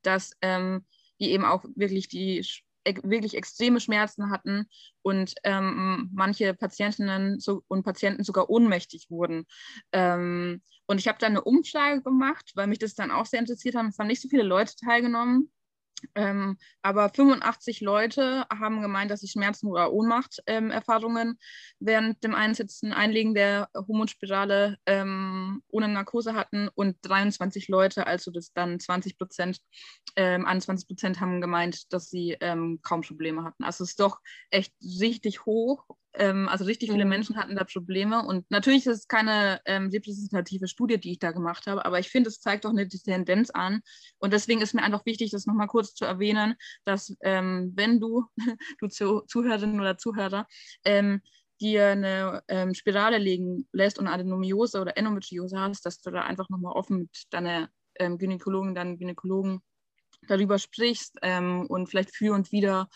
[0.02, 0.86] dass ähm,
[1.20, 2.46] die eben auch wirklich die
[3.02, 4.66] wirklich extreme Schmerzen hatten
[5.02, 9.46] und ähm, manche Patientinnen und Patienten sogar ohnmächtig wurden.
[9.92, 13.74] Ähm, und ich habe dann eine Umfrage gemacht, weil mich das dann auch sehr interessiert
[13.74, 13.86] hat.
[13.86, 15.50] Es haben nicht so viele Leute teilgenommen.
[16.14, 21.38] Ähm, aber 85 Leute haben gemeint, dass sie Schmerzen oder Ohnmachterfahrungen ähm,
[21.78, 28.52] während dem Einsetzen, Einlegen der Hormonspirale ähm, ohne Narkose hatten und 23 Leute, also das
[28.52, 29.58] dann 20 Prozent,
[30.16, 33.64] 21 ähm, Prozent haben gemeint, dass sie ähm, kaum Probleme hatten.
[33.64, 35.84] Also es ist doch echt richtig hoch
[36.14, 37.10] ähm, also richtig viele mhm.
[37.10, 38.24] Menschen hatten da Probleme.
[38.24, 42.08] Und natürlich ist es keine ähm, repräsentative Studie, die ich da gemacht habe, aber ich
[42.08, 43.80] finde, es zeigt doch eine Tendenz an.
[44.18, 48.24] Und deswegen ist mir einfach wichtig, das nochmal kurz zu erwähnen, dass ähm, wenn du,
[48.80, 50.46] du Zuhörerin oder Zuhörer,
[50.84, 51.20] ähm,
[51.60, 56.48] dir eine ähm, Spirale legen lässt und Adenomiose oder Endometriose hast, dass du da einfach
[56.48, 59.60] nochmal offen mit deiner ähm, Gynäkologin, deinen Gynäkologen
[60.26, 62.88] darüber sprichst ähm, und vielleicht für und wieder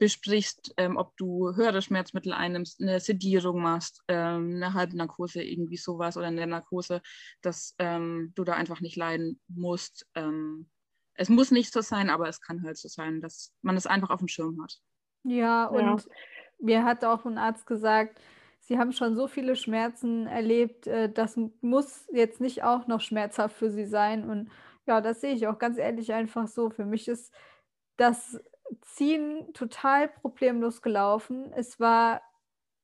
[0.00, 6.16] besprichst, ähm, ob du höhere Schmerzmittel einnimmst, eine Sedierung machst, ähm, eine Halbnarkose, irgendwie sowas
[6.16, 7.02] oder eine Narkose,
[7.42, 10.06] dass ähm, du da einfach nicht leiden musst.
[10.14, 10.70] Ähm,
[11.14, 14.08] es muss nicht so sein, aber es kann halt so sein, dass man es einfach
[14.08, 14.78] auf dem Schirm hat.
[15.22, 16.12] Ja, und ja.
[16.60, 18.18] mir hat auch ein Arzt gesagt,
[18.60, 23.56] Sie haben schon so viele Schmerzen erlebt, äh, das muss jetzt nicht auch noch schmerzhaft
[23.56, 24.28] für Sie sein.
[24.28, 24.50] Und
[24.86, 26.70] ja, das sehe ich auch ganz ehrlich einfach so.
[26.70, 27.34] Für mich ist
[27.96, 28.40] das
[28.82, 31.52] Ziehen total problemlos gelaufen.
[31.54, 32.22] Es war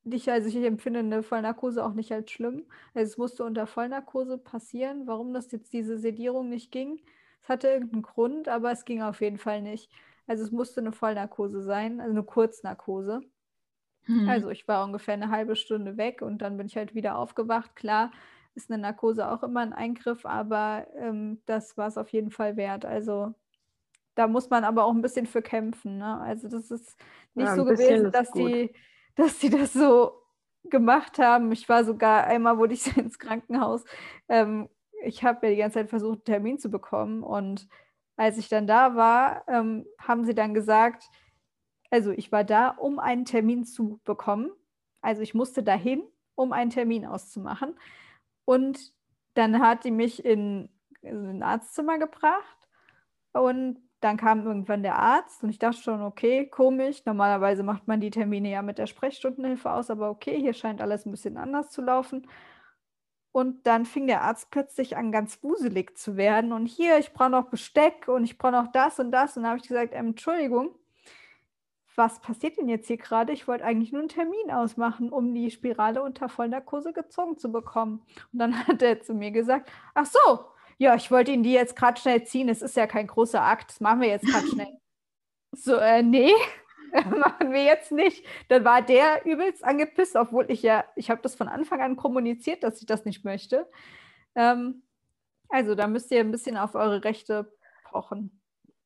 [0.04, 2.66] nicht, also ich empfinde eine Vollnarkose auch nicht als schlimm.
[2.94, 5.06] Also es musste unter Vollnarkose passieren.
[5.06, 7.00] Warum das jetzt diese Sedierung nicht ging,
[7.42, 9.90] es hatte irgendeinen Grund, aber es ging auf jeden Fall nicht.
[10.26, 13.20] Also es musste eine Vollnarkose sein, also eine Kurznarkose.
[14.06, 14.28] Mhm.
[14.28, 17.76] Also ich war ungefähr eine halbe Stunde weg und dann bin ich halt wieder aufgewacht.
[17.76, 18.10] Klar
[18.54, 22.56] ist eine Narkose auch immer ein Eingriff, aber ähm, das war es auf jeden Fall
[22.56, 22.84] wert.
[22.84, 23.34] Also
[24.16, 25.98] da muss man aber auch ein bisschen für kämpfen.
[25.98, 26.20] Ne?
[26.20, 26.96] Also das ist
[27.34, 28.72] nicht ja, so gewesen, dass die,
[29.14, 30.22] dass die das so
[30.64, 31.52] gemacht haben.
[31.52, 33.84] Ich war sogar, einmal wurde ich ins Krankenhaus.
[34.28, 34.68] Ähm,
[35.04, 37.22] ich habe ja die ganze Zeit versucht, einen Termin zu bekommen.
[37.22, 37.68] Und
[38.16, 41.04] als ich dann da war, ähm, haben sie dann gesagt,
[41.90, 44.50] also ich war da, um einen Termin zu bekommen.
[45.02, 46.02] Also ich musste dahin,
[46.34, 47.78] um einen Termin auszumachen.
[48.46, 48.94] Und
[49.34, 50.70] dann hat die mich in,
[51.02, 52.56] in ein Arztzimmer gebracht
[53.32, 57.04] und dann kam irgendwann der Arzt und ich dachte schon, okay, komisch.
[57.04, 61.06] Normalerweise macht man die Termine ja mit der Sprechstundenhilfe aus, aber okay, hier scheint alles
[61.06, 62.28] ein bisschen anders zu laufen.
[63.32, 66.52] Und dann fing der Arzt plötzlich an, ganz wuselig zu werden.
[66.52, 69.36] Und hier, ich brauche noch Besteck und ich brauche noch das und das.
[69.36, 70.74] Und dann habe ich gesagt, ähm, Entschuldigung,
[71.96, 73.32] was passiert denn jetzt hier gerade?
[73.32, 78.02] Ich wollte eigentlich nur einen Termin ausmachen, um die Spirale unter Vollnarkose gezogen zu bekommen.
[78.32, 80.44] Und dann hat er zu mir gesagt, ach so,
[80.78, 82.48] ja, ich wollte Ihnen die jetzt gerade schnell ziehen.
[82.48, 84.78] Es ist ja kein großer Akt, das machen wir jetzt gerade schnell.
[85.52, 86.32] so, äh, nee,
[86.92, 88.24] machen wir jetzt nicht.
[88.48, 92.62] Dann war der übelst angepisst, obwohl ich ja, ich habe das von Anfang an kommuniziert,
[92.62, 93.68] dass ich das nicht möchte.
[94.34, 94.82] Ähm,
[95.48, 97.52] also da müsst ihr ein bisschen auf eure Rechte
[97.84, 98.40] pochen.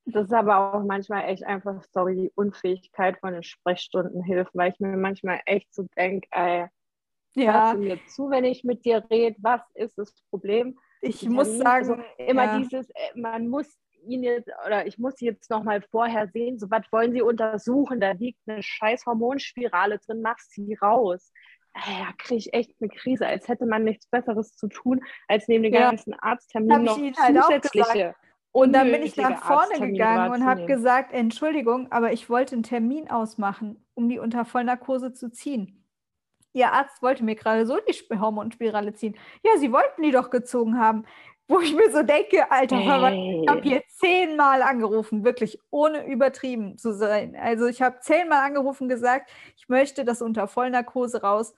[0.06, 4.80] Das ist aber auch manchmal echt einfach, sorry, die Unfähigkeit von den Sprechstundenhilfen, weil ich
[4.80, 6.66] mir manchmal echt so denke, ey,
[7.34, 7.52] ja.
[7.52, 10.78] hörst du mir zu, wenn ich mit dir rede, was ist das Problem?
[11.00, 12.58] Ich muss Termin, sagen, also immer ja.
[12.58, 13.66] dieses, äh, man muss
[14.06, 18.00] ihn jetzt, oder ich muss jetzt noch mal vorher sehen, so was wollen Sie untersuchen?
[18.00, 21.32] Da liegt eine scheiß Hormonspirale drin, mach sie raus.
[21.76, 25.62] Ja, kriege ich echt eine Krise, als hätte man nichts Besseres zu tun, als neben
[25.62, 25.90] den ja.
[25.90, 28.14] ganzen Arztterminen noch halt zusätzliche
[28.52, 32.64] und dann bin ich nach vorne gegangen und habe gesagt, Entschuldigung, aber ich wollte einen
[32.64, 35.79] Termin ausmachen, um die unter Vollnarkose zu ziehen.
[36.52, 39.16] Ihr Arzt wollte mir gerade so die Hormonspirale ziehen.
[39.44, 41.04] Ja, Sie wollten die doch gezogen haben.
[41.50, 43.42] Wo ich mir so denke, Alter, hey.
[43.42, 47.34] ich habe hier zehnmal angerufen, wirklich ohne übertrieben zu sein.
[47.34, 51.52] Also ich habe zehnmal angerufen gesagt, ich möchte das unter Vollnarkose raus.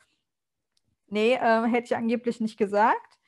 [1.09, 3.18] Nee, äh, hätte ich angeblich nicht gesagt.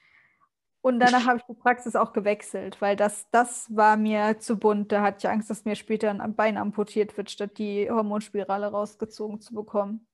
[0.80, 4.90] Und danach habe ich die Praxis auch gewechselt, weil das, das war mir zu bunt.
[4.90, 9.40] Da hatte ich Angst, dass mir später ein Bein amputiert wird, statt die Hormonspirale rausgezogen
[9.40, 10.06] zu bekommen.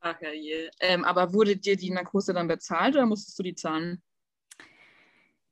[0.00, 0.70] Ach ja, je.
[0.80, 4.02] Ähm, aber wurde dir die Narkose dann bezahlt oder musstest du die zahlen?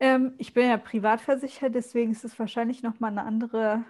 [0.00, 3.84] Ähm, ich bin ja privatversichert, deswegen ist es wahrscheinlich nochmal eine andere,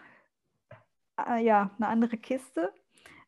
[1.18, 2.72] äh, ja, eine andere Kiste.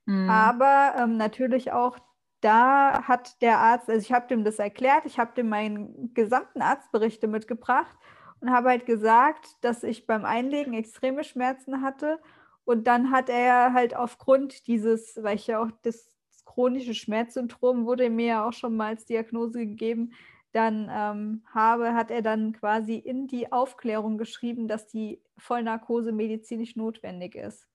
[0.07, 0.29] Mhm.
[0.29, 1.99] Aber ähm, natürlich auch
[2.41, 6.63] da hat der Arzt, also ich habe dem das erklärt, ich habe dem meinen gesamten
[6.63, 7.97] Arztberichte mitgebracht
[8.41, 12.19] und habe halt gesagt, dass ich beim Einlegen extreme Schmerzen hatte.
[12.65, 16.09] Und dann hat er halt aufgrund dieses, weil ich ja auch das
[16.53, 20.13] chronische Schmerzsyndrom wurde mir ja auch schon mal als Diagnose gegeben,
[20.53, 26.77] dann ähm, habe, hat er dann quasi in die Aufklärung geschrieben, dass die Vollnarkose medizinisch
[26.77, 27.69] notwendig ist.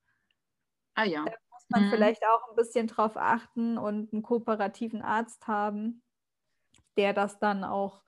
[0.95, 1.91] Ah ja muss man mhm.
[1.91, 6.03] vielleicht auch ein bisschen drauf achten und einen kooperativen Arzt haben,
[6.97, 8.03] der das dann auch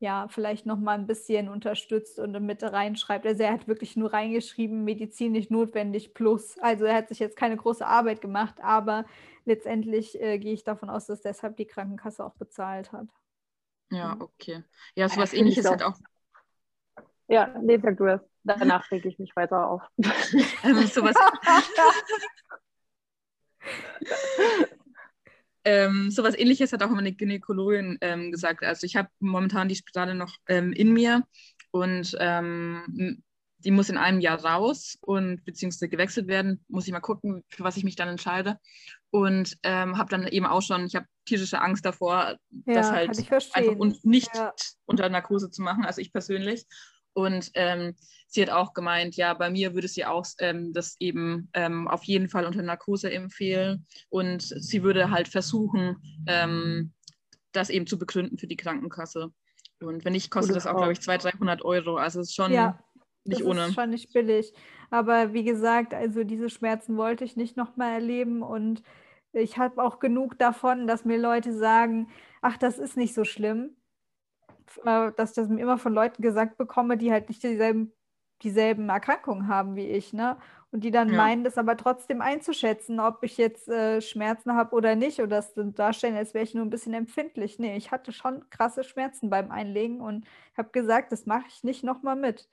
[0.00, 3.26] ja, vielleicht noch mal ein bisschen unterstützt und mit reinschreibt.
[3.26, 6.56] Also er hat wirklich nur reingeschrieben, medizinisch notwendig plus.
[6.60, 9.06] Also er hat sich jetzt keine große Arbeit gemacht, aber
[9.44, 13.08] letztendlich äh, gehe ich davon aus, dass deshalb die Krankenkasse auch bezahlt hat.
[13.90, 14.62] Ja, okay.
[14.94, 15.98] Ja, sowas ja, ähnliches hat auch.
[17.26, 18.20] Ja, nee, sag du es.
[18.44, 19.82] Danach rege ich mich weiter auf.
[20.62, 21.16] Also sowas,
[25.68, 28.64] ähm, so was ähnliches hat auch meine Gynäkologin ähm, gesagt.
[28.64, 31.24] Also ich habe momentan die Spirale noch ähm, in mir
[31.70, 33.22] und ähm,
[33.58, 36.64] die muss in einem Jahr raus und beziehungsweise gewechselt werden.
[36.68, 38.58] Muss ich mal gucken, für was ich mich dann entscheide.
[39.10, 43.10] Und ähm, habe dann eben auch schon, ich habe tierische Angst davor, ja, das halt
[43.52, 44.54] einfach und nicht ja.
[44.86, 46.64] unter Narkose zu machen, also ich persönlich.
[47.18, 47.96] Und ähm,
[48.28, 52.04] sie hat auch gemeint, ja, bei mir würde sie auch ähm, das eben ähm, auf
[52.04, 53.86] jeden Fall unter Narkose empfehlen.
[54.08, 55.96] Und sie würde halt versuchen,
[56.28, 56.92] ähm,
[57.50, 59.32] das eben zu begründen für die Krankenkasse.
[59.80, 61.96] Und wenn nicht, kostet Gute das auch, glaube ich, 200, 300 Euro.
[61.96, 62.78] Also es ist schon ja,
[63.24, 63.66] nicht das ohne.
[63.66, 64.52] Ist schon nicht billig.
[64.90, 68.42] Aber wie gesagt, also diese Schmerzen wollte ich nicht nochmal erleben.
[68.42, 68.84] Und
[69.32, 72.10] ich habe auch genug davon, dass mir Leute sagen,
[72.42, 73.74] ach, das ist nicht so schlimm
[74.84, 77.92] äh, dass ich das immer von Leuten gesagt bekomme, die halt nicht dieselben,
[78.42, 80.38] dieselben Erkrankungen haben wie ich, ne?
[80.70, 81.16] Und die dann ja.
[81.16, 85.54] meinen, das aber trotzdem einzuschätzen, ob ich jetzt äh, Schmerzen habe oder nicht, oder das
[85.56, 87.58] darstellen, als wäre ich nur ein bisschen empfindlich.
[87.58, 90.26] Nee, ich hatte schon krasse Schmerzen beim Einlegen und
[90.58, 92.50] habe gesagt, das mache ich nicht nochmal mit.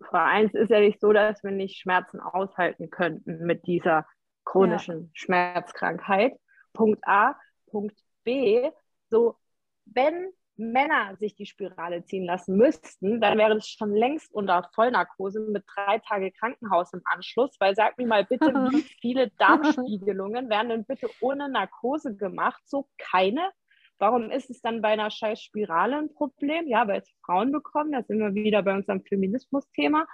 [0.00, 4.06] Vor eins ist ja nicht so, dass wir nicht Schmerzen aushalten könnten mit dieser
[4.44, 5.10] chronischen ja.
[5.12, 6.34] Schmerzkrankheit.
[6.72, 7.36] Punkt A.
[7.66, 8.70] Punkt B.
[9.08, 9.36] So,
[9.84, 15.40] wenn Männer sich die Spirale ziehen lassen müssten, dann wäre das schon längst unter Vollnarkose
[15.40, 17.56] mit drei Tage Krankenhaus im Anschluss.
[17.58, 22.62] Weil sag mir mal bitte, wie viele Darmspiegelungen werden denn bitte ohne Narkose gemacht?
[22.66, 23.50] So keine.
[23.98, 26.66] Warum ist es dann bei einer scheiß Spirale ein Problem?
[26.66, 27.92] Ja, weil es Frauen bekommen.
[27.92, 30.06] Da sind wir wieder bei unserem Feminismus-Thema.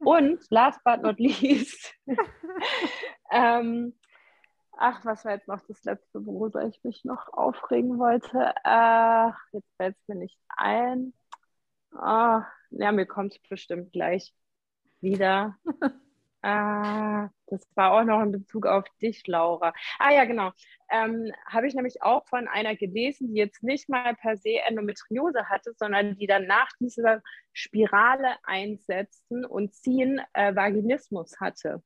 [0.00, 1.94] Und last but not least,
[3.32, 3.94] ähm,
[4.80, 8.54] Ach, was war jetzt noch das letzte, worüber ich mich noch aufregen wollte?
[8.64, 11.12] Äh, jetzt fällt es mir nicht ein.
[11.92, 14.34] Oh, ja, mir kommt es bestimmt gleich
[15.00, 15.56] wieder.
[16.42, 19.74] Ah, das war auch noch in Bezug auf dich, Laura.
[19.98, 20.52] Ah ja, genau.
[20.90, 25.48] Ähm, Habe ich nämlich auch von einer gelesen, die jetzt nicht mal per se Endometriose
[25.48, 27.22] hatte, sondern die dann nach dieser
[27.52, 31.82] Spirale einsetzen und ziehen äh, Vaginismus hatte.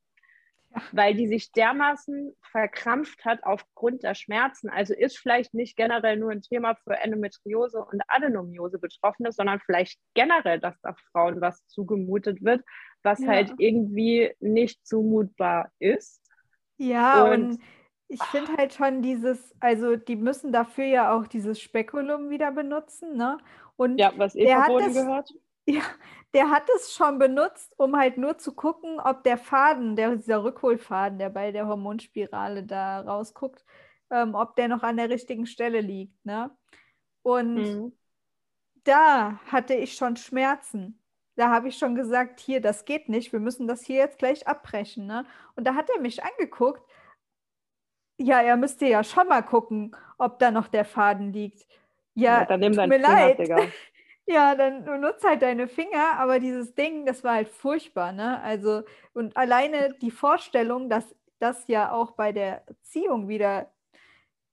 [0.75, 0.83] Ja.
[0.93, 4.69] Weil die sich dermaßen verkrampft hat aufgrund der Schmerzen.
[4.69, 9.99] Also ist vielleicht nicht generell nur ein Thema für Endometriose und Adenomiose Betroffene, sondern vielleicht
[10.15, 12.63] generell, dass da Frauen was zugemutet wird
[13.03, 13.29] was ja.
[13.29, 16.23] halt irgendwie nicht zumutbar ist.
[16.79, 17.61] Ja, und, und
[18.09, 23.17] ich finde halt schon dieses, also die müssen dafür ja auch dieses Spekulum wieder benutzen,
[23.17, 23.39] ne?
[23.77, 25.33] Und ja, was eh verboten gehört.
[25.67, 25.83] Ja,
[26.35, 30.43] der hat es schon benutzt, um halt nur zu gucken, ob der Faden, der, dieser
[30.43, 33.65] Rückholfaden, der bei der Hormonspirale da rausguckt,
[34.11, 36.51] ähm, ob der noch an der richtigen Stelle liegt, ne?
[37.23, 37.93] Und mhm.
[38.83, 41.03] da hatte ich schon Schmerzen
[41.35, 44.47] da habe ich schon gesagt, hier, das geht nicht, wir müssen das hier jetzt gleich
[44.47, 45.07] abbrechen.
[45.07, 45.25] Ne?
[45.57, 46.83] Und da hat er mich angeguckt.
[48.19, 51.67] Ja, er müsste ja schon mal gucken, ob da noch der Faden liegt.
[52.15, 53.73] Ja, ja dann nimm tut mir Finger, leid.
[54.27, 58.41] Ja, dann nutzt halt deine Finger, aber dieses Ding, das war halt furchtbar, ne?
[58.43, 58.83] Also,
[59.15, 63.73] und alleine die Vorstellung, dass das ja auch bei der Erziehung wieder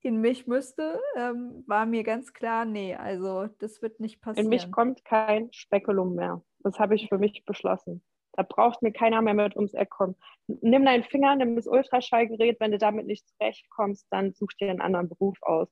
[0.01, 4.45] in mich müsste, ähm, war mir ganz klar, nee, also das wird nicht passieren.
[4.45, 6.41] In mich kommt kein Spekulum mehr.
[6.63, 8.03] Das habe ich für mich beschlossen.
[8.33, 10.15] Da braucht mir keiner mehr mit ums Eck kommen.
[10.47, 12.59] Nimm deinen Finger, nimm das Ultraschallgerät.
[12.59, 15.69] Wenn du damit nicht zurechtkommst, dann such dir einen anderen Beruf aus.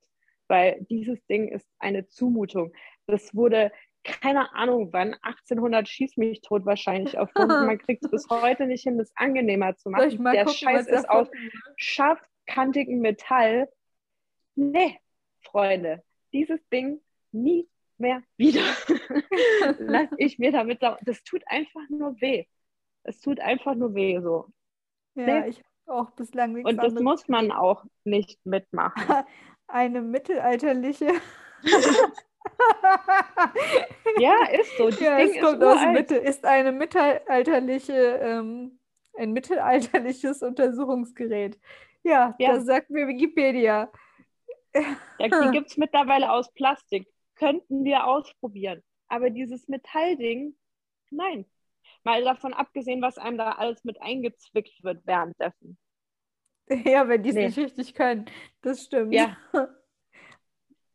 [0.49, 2.73] Weil dieses Ding ist eine Zumutung.
[3.07, 3.71] Das wurde,
[4.07, 7.47] keine Ahnung wann, 1800 schieß mich tot wahrscheinlich erfunden.
[7.67, 10.23] Man kriegt es bis heute nicht hin, das angenehmer zu machen.
[10.23, 11.27] Der gucken, Scheiß ist aus
[11.75, 13.69] scharfkantigem Metall.
[14.55, 14.99] Nee,
[15.41, 16.03] Freunde,
[16.33, 17.01] dieses Ding
[17.31, 18.61] nie mehr wieder.
[19.79, 22.45] Lass ich mir damit, das tut einfach nur weh.
[23.03, 24.47] Es tut einfach nur weh so.
[25.15, 25.49] Ja, nee.
[25.49, 29.01] ich auch bislang nichts Und das muss man auch nicht mitmachen.
[29.67, 31.11] Eine mittelalterliche.
[34.19, 34.89] ja, ist so.
[34.89, 38.79] Das ja, Ding es kommt aus Mitte, ist eine mittelalterliche, ähm,
[39.17, 41.59] ein mittelalterliches Untersuchungsgerät.
[42.03, 42.53] Ja, ja.
[42.53, 43.91] das sagt mir Wikipedia.
[44.73, 48.83] Ja, die gibt es mittlerweile aus Plastik könnten wir ausprobieren.
[49.07, 50.55] Aber dieses Metallding,
[51.09, 51.45] nein.
[52.03, 55.77] Mal davon abgesehen, was einem da alles mit eingezwickt wird währenddessen.
[56.69, 57.45] Ja, wenn die es nee.
[57.45, 58.25] nicht richtig können.
[58.61, 59.13] Das stimmt.
[59.13, 59.37] Ja.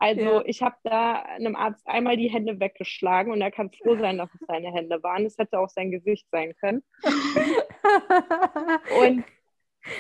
[0.03, 0.43] Also ja.
[0.47, 4.35] ich habe da einem Arzt einmal die Hände weggeschlagen und er kann froh sein, dass
[4.35, 5.25] es seine Hände waren.
[5.25, 6.83] Es hätte auch sein Gesicht sein können.
[9.01, 9.25] und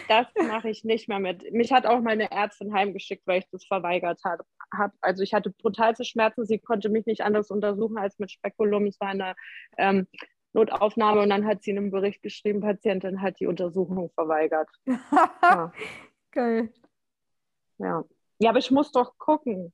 [0.09, 1.53] das mache ich nicht mehr mit.
[1.53, 4.43] Mich hat auch meine Ärztin heimgeschickt, weil ich das verweigert habe.
[5.01, 6.47] Also ich hatte brutalste Schmerzen.
[6.47, 8.87] Sie konnte mich nicht anders untersuchen als mit Spekulum.
[8.87, 9.37] Es war eine
[9.79, 10.09] ähm,
[10.53, 14.69] Notaufnahme und dann hat sie in einem Bericht geschrieben, Patientin hat die Untersuchung verweigert.
[15.43, 15.73] ja.
[16.33, 16.73] Geil.
[17.79, 18.03] Ja.
[18.41, 19.73] ja, aber ich muss doch gucken.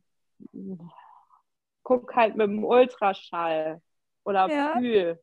[1.82, 3.80] Guck halt mit dem Ultraschall
[4.24, 4.78] oder ja.
[4.78, 5.20] fühl.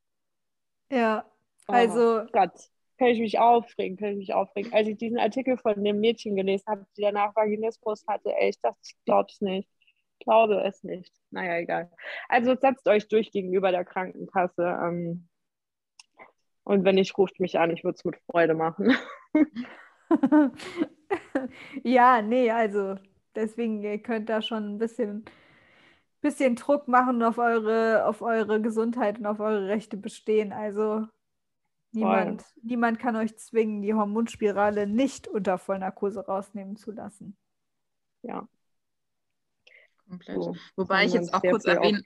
[0.90, 1.26] Ja,
[1.68, 2.22] oh also.
[2.22, 4.74] Oh Gott kann ich mich aufregen, kann ich mich aufregen.
[4.74, 8.60] Als ich diesen Artikel von dem Mädchen gelesen habe, die danach Vaginismus hatte, ey, ich
[8.62, 9.70] dachte, ich glaube es nicht.
[10.20, 11.14] Ich glaube es nicht.
[11.30, 11.92] Naja, egal.
[12.30, 14.64] Also setzt euch durch gegenüber der Krankenkasse.
[14.64, 15.28] Ähm,
[16.64, 18.96] und wenn nicht, ruft mich an, ich würde es mit Freude machen.
[21.84, 22.96] ja, nee, also
[23.36, 25.26] deswegen, ihr könnt da schon ein bisschen,
[26.22, 30.54] bisschen Druck machen und auf eure, auf eure Gesundheit und auf eure Rechte bestehen.
[30.54, 31.08] Also
[31.96, 37.38] Niemand, niemand kann euch zwingen, die Hormonspirale nicht unter Vollnarkose rausnehmen zu lassen.
[38.22, 38.48] Ja.
[40.10, 40.44] Komplett.
[40.44, 42.04] So, Wobei ich jetzt auch kurz erwähnen,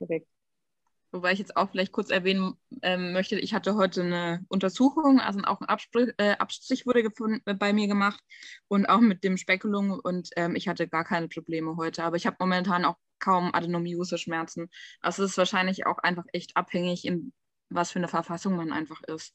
[1.12, 5.40] wobei ich jetzt auch vielleicht kurz erwähnen ähm, möchte, ich hatte heute eine Untersuchung, also
[5.46, 8.20] auch ein Abstrich, äh, Abstrich wurde gefunden, äh, bei mir gemacht
[8.68, 12.26] und auch mit dem Spekulum und ähm, ich hatte gar keine Probleme heute, aber ich
[12.26, 14.70] habe momentan auch kaum Adenomiose-Schmerzen.
[15.02, 17.34] Also es ist wahrscheinlich auch einfach echt abhängig, in
[17.70, 19.34] was für eine Verfassung man einfach ist.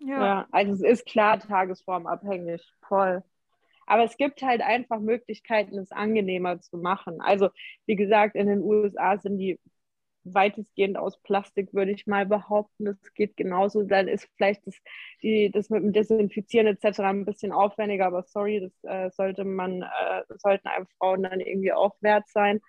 [0.00, 0.24] Ja.
[0.24, 0.48] ja.
[0.50, 3.22] Also es ist klar tagesformabhängig, voll.
[3.86, 7.20] Aber es gibt halt einfach Möglichkeiten, es angenehmer zu machen.
[7.20, 7.50] Also
[7.86, 9.58] wie gesagt, in den USA sind die
[10.24, 12.84] weitestgehend aus Plastik, würde ich mal behaupten.
[12.84, 13.82] Das geht genauso.
[13.82, 14.76] Dann ist vielleicht das,
[15.22, 17.00] die, das mit dem Desinfizieren etc.
[17.00, 21.72] ein bisschen aufwendiger, aber sorry, das äh, sollte man, äh, sollten einem Frauen dann irgendwie
[21.72, 22.60] auch wert sein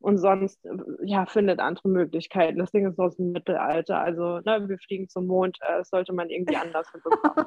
[0.00, 0.58] und sonst
[1.02, 2.58] ja, findet andere Möglichkeiten.
[2.58, 4.00] Das Ding ist aus dem Mittelalter.
[4.00, 7.46] Also, ne, wir fliegen zum Mond, äh, sollte man irgendwie anders hinbekommen.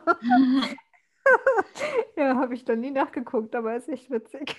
[2.15, 4.55] ja, habe ich dann nie nachgeguckt, aber ist echt witzig.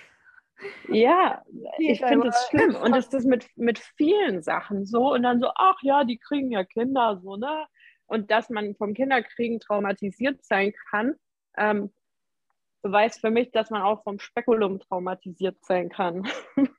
[0.87, 1.43] Ja,
[1.77, 2.75] ich finde es schlimm.
[2.75, 5.13] Und es ist mit, mit vielen Sachen so.
[5.13, 7.65] Und dann so, ach ja, die kriegen ja Kinder, so, ne?
[8.07, 11.15] und dass man vom Kinderkriegen traumatisiert sein kann,
[11.57, 11.91] ähm,
[12.81, 16.27] beweist für mich, dass man auch vom Spekulum traumatisiert sein kann.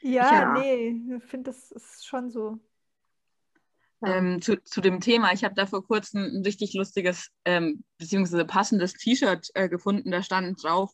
[0.00, 2.58] ja, ja, nee, ich finde, das ist schon so.
[4.04, 5.32] Ähm, zu, zu dem Thema.
[5.32, 10.10] Ich habe da vor kurzem ein richtig lustiges ähm, beziehungsweise passendes T-Shirt äh, gefunden.
[10.10, 10.92] Da stand drauf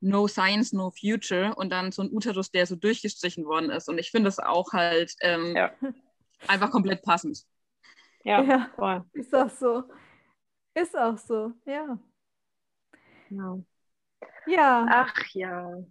[0.00, 3.88] No Science, No Future und dann so ein Uterus, der so durchgestrichen worden ist.
[3.88, 5.72] Und ich finde das auch halt ähm, ja.
[6.46, 7.44] einfach komplett passend.
[8.24, 9.04] Ja, ja voll.
[9.12, 9.84] ist auch so.
[10.74, 11.98] Ist auch so, ja.
[13.28, 13.64] Genau.
[14.46, 14.86] Ja.
[14.88, 15.82] Ach ja.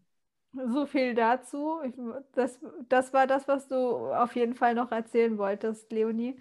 [0.53, 1.81] So viel dazu.
[1.83, 1.93] Ich,
[2.33, 6.39] das, das war das, was du auf jeden Fall noch erzählen wolltest, Leonie.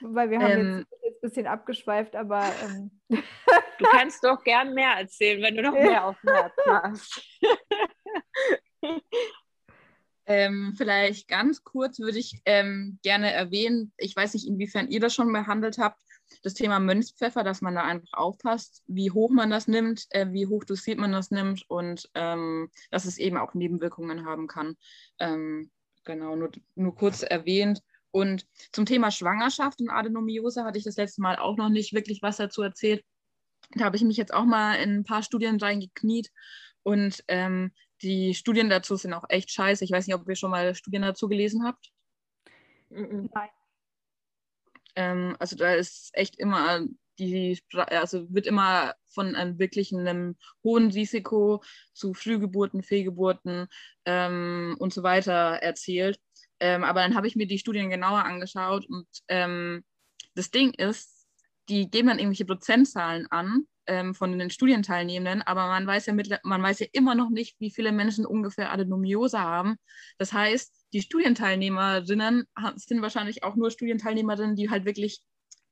[0.00, 2.52] Weil wir haben ähm, jetzt, bisschen abgeschweift, aber.
[2.62, 2.90] Ähm.
[3.78, 7.22] Du kannst doch gern mehr erzählen, wenn du noch mehr auf dem Herzen hast.
[10.26, 15.14] Ähm, vielleicht ganz kurz würde ich ähm, gerne erwähnen, ich weiß nicht, inwiefern ihr das
[15.14, 16.00] schon behandelt habt,
[16.42, 20.46] das Thema Mönchspfeffer, dass man da einfach aufpasst, wie hoch man das nimmt, äh, wie
[20.46, 24.76] hoch dosiert man das nimmt und ähm, dass es eben auch Nebenwirkungen haben kann.
[25.18, 25.70] Ähm,
[26.04, 27.82] genau, nur, nur kurz erwähnt.
[28.12, 32.22] Und zum Thema Schwangerschaft und Adenomiose hatte ich das letzte Mal auch noch nicht wirklich
[32.22, 33.04] was dazu erzählt.
[33.74, 36.30] Da habe ich mich jetzt auch mal in ein paar Studien reingekniet
[36.82, 39.84] und ähm, die Studien dazu sind auch echt scheiße.
[39.84, 41.90] Ich weiß nicht, ob ihr schon mal Studien dazu gelesen habt.
[42.90, 43.48] Nein.
[44.94, 46.86] Ähm, also da ist echt immer
[47.18, 53.68] die, also wird immer von einem wirklich einem hohen Risiko zu Frühgeburten, Fehlgeburten
[54.04, 56.18] ähm, und so weiter erzählt.
[56.62, 59.82] Ähm, aber dann habe ich mir die Studien genauer angeschaut und ähm,
[60.36, 61.26] das Ding ist,
[61.68, 66.30] die geben dann irgendwelche Prozentzahlen an ähm, von den Studienteilnehmenden, aber man weiß, ja mit,
[66.44, 69.74] man weiß ja immer noch nicht, wie viele Menschen ungefähr Adenomiose haben.
[70.18, 72.46] Das heißt, die Studienteilnehmerinnen
[72.76, 75.20] sind wahrscheinlich auch nur Studienteilnehmerinnen, die halt wirklich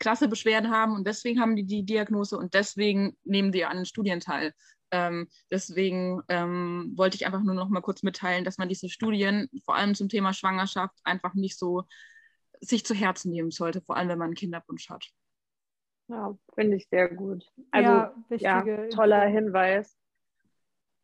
[0.00, 3.86] krasse Beschwerden haben und deswegen haben die die Diagnose und deswegen nehmen die an den
[3.86, 4.54] Studien teil.
[4.90, 9.48] Ähm, deswegen ähm, wollte ich einfach nur noch mal kurz mitteilen, dass man diese Studien
[9.64, 11.84] vor allem zum Thema Schwangerschaft einfach nicht so
[12.60, 15.06] sich zu Herzen nehmen sollte, vor allem wenn man einen Kinderwunsch hat.
[16.08, 17.46] Ja, finde ich sehr gut.
[17.70, 17.88] Also
[18.36, 19.96] ja, ja toller Hinweis,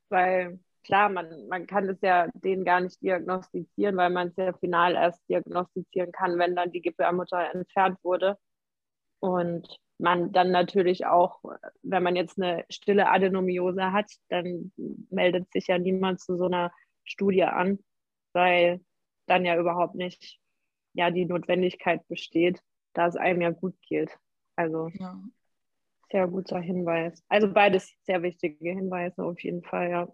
[0.09, 4.53] weil klar, man, man kann es ja den gar nicht diagnostizieren, weil man es ja
[4.53, 8.39] final erst diagnostizieren kann, wenn dann die Gebärmutter entfernt wurde.
[9.21, 9.67] Und
[9.99, 11.43] man dann natürlich auch,
[11.83, 14.73] wenn man jetzt eine stille Adenomiose hat, dann
[15.11, 16.73] meldet sich ja niemand zu so einer
[17.05, 17.79] Studie an,
[18.33, 18.81] weil
[19.27, 20.39] dann ja überhaupt nicht
[20.93, 22.61] ja, die Notwendigkeit besteht,
[22.95, 24.19] da es einem ja gut geht.
[24.57, 25.19] Also ja.
[26.11, 27.23] sehr guter Hinweis.
[27.29, 30.09] Also beides sehr wichtige Hinweise auf jeden Fall, ja.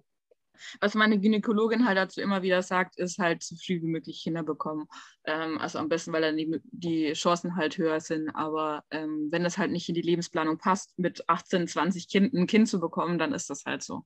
[0.80, 4.42] Was meine Gynäkologin halt dazu immer wieder sagt, ist halt so früh wie möglich Kinder
[4.42, 4.86] bekommen.
[5.24, 8.30] Ähm, also am besten, weil dann die, die Chancen halt höher sind.
[8.30, 12.46] Aber ähm, wenn das halt nicht in die Lebensplanung passt, mit 18, 20 Kind ein
[12.46, 14.04] Kind zu bekommen, dann ist das halt so.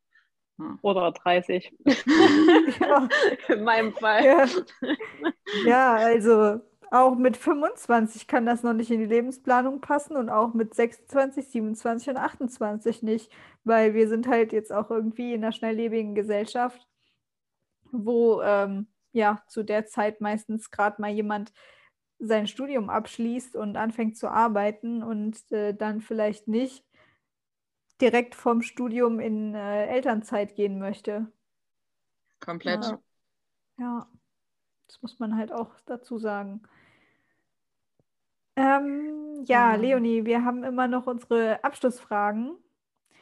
[0.58, 0.78] Ja.
[0.82, 1.72] Oder 30.
[2.80, 3.08] ja.
[3.48, 4.24] In meinem Fall.
[4.24, 4.46] Ja.
[5.66, 10.54] ja, also auch mit 25 kann das noch nicht in die Lebensplanung passen und auch
[10.54, 13.32] mit 26, 27 und 28 nicht,
[13.64, 16.86] weil wir sind halt jetzt auch irgendwie in einer schnelllebigen Gesellschaft,
[17.90, 21.52] wo ähm, ja zu der Zeit meistens gerade mal jemand
[22.18, 26.84] sein Studium abschließt und anfängt zu arbeiten und äh, dann vielleicht nicht
[28.00, 31.30] direkt vom Studium in äh, Elternzeit gehen möchte.
[32.40, 32.84] Komplett.
[32.84, 33.00] Ja.
[33.78, 34.06] ja.
[34.86, 36.62] Das muss man halt auch dazu sagen.
[38.56, 39.82] Ähm, ja, genau.
[39.82, 42.56] Leonie, wir haben immer noch unsere Abschlussfragen,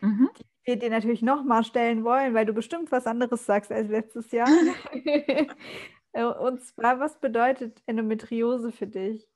[0.01, 0.31] mhm.
[0.39, 4.31] die wir dir natürlich nochmal stellen wollen, weil du bestimmt was anderes sagst als letztes
[4.31, 4.49] Jahr.
[6.17, 9.27] Äh, und zwar, was bedeutet Endometriose für dich?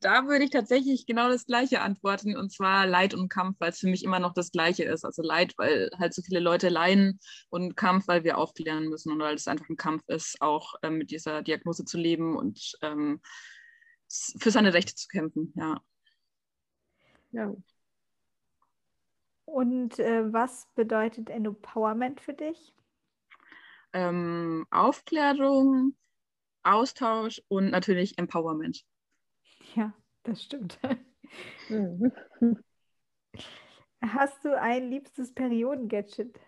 [0.00, 3.80] Da würde ich tatsächlich genau das Gleiche antworten, und zwar Leid und Kampf, weil es
[3.80, 5.04] für mich immer noch das Gleiche ist.
[5.04, 7.18] Also Leid, weil halt so viele Leute leiden
[7.50, 10.98] und Kampf, weil wir aufklären müssen und weil es einfach ein Kampf ist, auch ähm,
[10.98, 13.20] mit dieser Diagnose zu leben und ähm,
[14.38, 15.80] für seine Rechte zu kämpfen, ja.
[17.32, 17.52] Ja.
[19.44, 22.74] Und äh, was bedeutet Empowerment für dich?
[23.92, 25.94] Ähm, Aufklärung,
[26.62, 28.84] Austausch und natürlich Empowerment.
[29.74, 29.92] Ja,
[30.22, 30.78] das stimmt.
[31.68, 32.12] Mhm.
[34.00, 36.38] Hast du ein liebstes Periodengadget?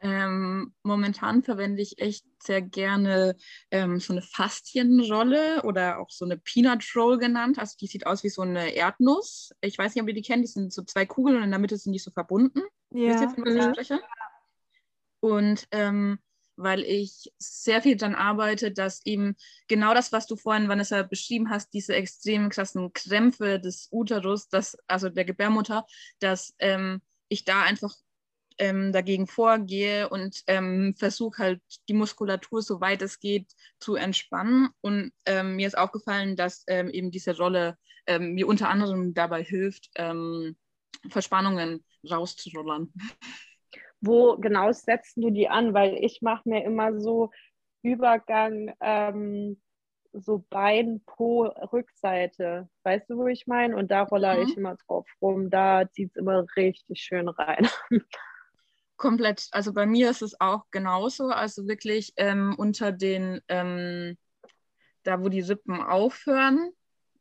[0.00, 3.34] Ähm, momentan verwende ich echt sehr gerne
[3.70, 7.58] ähm, so eine Faszienrolle oder auch so eine Peanut Roll genannt.
[7.58, 9.52] Also die sieht aus wie so eine Erdnuss.
[9.62, 10.44] Ich weiß nicht, ob ihr die kennt.
[10.44, 12.60] Die sind so zwei Kugeln und in der Mitte sind die so verbunden.
[12.90, 13.10] Ja.
[13.10, 14.00] Wisst ihr, von was ich spreche?
[15.20, 16.18] Und ähm,
[16.56, 19.36] weil ich sehr viel daran arbeite, dass eben
[19.68, 24.76] genau das, was du vorhin, Vanessa, beschrieben hast, diese extrem krassen Krämpfe des Uterus, das,
[24.86, 25.86] also der Gebärmutter,
[26.18, 27.94] dass ähm, ich da einfach
[28.58, 34.68] ähm, dagegen vorgehe und ähm, versuche halt die Muskulatur, soweit es geht, zu entspannen.
[34.80, 37.76] Und ähm, mir ist aufgefallen, dass ähm, eben diese Rolle
[38.06, 40.56] ähm, mir unter anderem dabei hilft, ähm,
[41.08, 42.92] Verspannungen rauszurollern.
[44.00, 45.74] Wo genau setzt du die an?
[45.74, 47.30] Weil ich mache mir immer so
[47.82, 48.74] Übergang
[50.22, 52.68] so Bein, Po, Rückseite.
[52.84, 53.76] Weißt du, wo ich meine?
[53.76, 54.42] Und da roller mhm.
[54.42, 55.50] ich immer drauf rum.
[55.50, 57.68] Da zieht es immer richtig schön rein.
[58.96, 64.16] komplett, also bei mir ist es auch genauso, also wirklich ähm, unter den, ähm,
[65.02, 66.70] da wo die Rippen aufhören,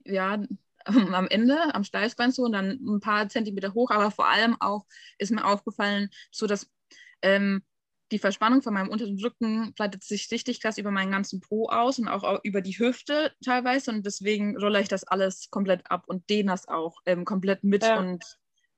[0.05, 0.41] ja,
[0.85, 4.85] am Ende, am Steißbein so und dann ein paar Zentimeter hoch, aber vor allem auch
[5.17, 6.69] ist mir aufgefallen, so dass
[7.21, 7.63] ähm,
[8.11, 11.97] die Verspannung von meinem unteren Rücken breitet sich richtig krass über meinen ganzen Po aus
[11.97, 13.91] und auch über die Hüfte teilweise.
[13.91, 17.83] Und deswegen rolle ich das alles komplett ab und dehne das auch ähm, komplett mit
[17.83, 17.97] ja.
[17.97, 18.23] und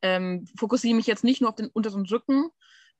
[0.01, 2.49] ähm, fokussiere mich jetzt nicht nur auf den unteren Rücken,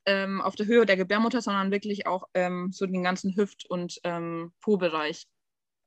[0.08, 4.00] ähm, auf der Höhe der Gebärmutter, sondern wirklich auch ähm, so den ganzen Hüft- und
[4.04, 5.28] ähm, Po-Bereich.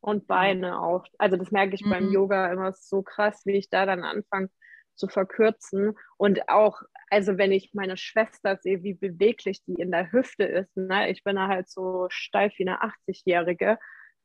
[0.00, 1.04] Und Beine auch.
[1.18, 1.90] Also das merke ich mhm.
[1.90, 4.48] beim Yoga immer so krass, wie ich da dann anfange
[4.94, 5.96] zu verkürzen.
[6.16, 10.76] Und auch, also wenn ich meine Schwester sehe, wie beweglich die in der Hüfte ist,
[10.76, 11.10] ne?
[11.10, 13.78] ich bin da halt so steif wie eine 80-Jährige.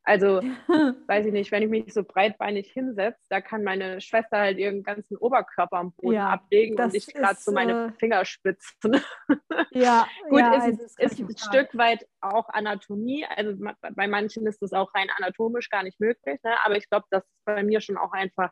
[0.07, 0.39] Also,
[1.07, 4.83] weiß ich nicht, wenn ich mich so breitbeinig hinsetze, da kann meine Schwester halt ihren
[4.83, 7.91] ganzen Oberkörper am Boden ja, ablegen und ich gerade so meine äh...
[7.99, 9.01] Fingerspitzen.
[9.71, 13.25] Ja, gut, ja, ist, also ist, ein Stück weit auch Anatomie.
[13.25, 13.53] Also
[13.93, 16.53] bei manchen ist das auch rein anatomisch gar nicht möglich, ne?
[16.63, 18.51] aber ich glaube, dass bei mir schon auch einfach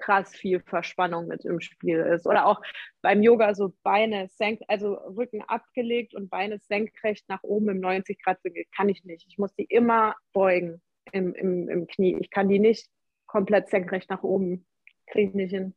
[0.00, 2.26] krass viel Verspannung mit im Spiel ist.
[2.26, 2.60] Oder auch
[3.02, 8.20] beim Yoga so Beine senk, also Rücken abgelegt und Beine senkrecht nach oben im 90
[8.22, 8.38] Grad
[8.76, 9.26] kann ich nicht.
[9.28, 10.82] Ich muss die immer beugen
[11.12, 12.16] im, im, im Knie.
[12.20, 12.88] Ich kann die nicht
[13.26, 14.66] komplett senkrecht nach oben.
[15.06, 15.74] Kriege ich nicht hin.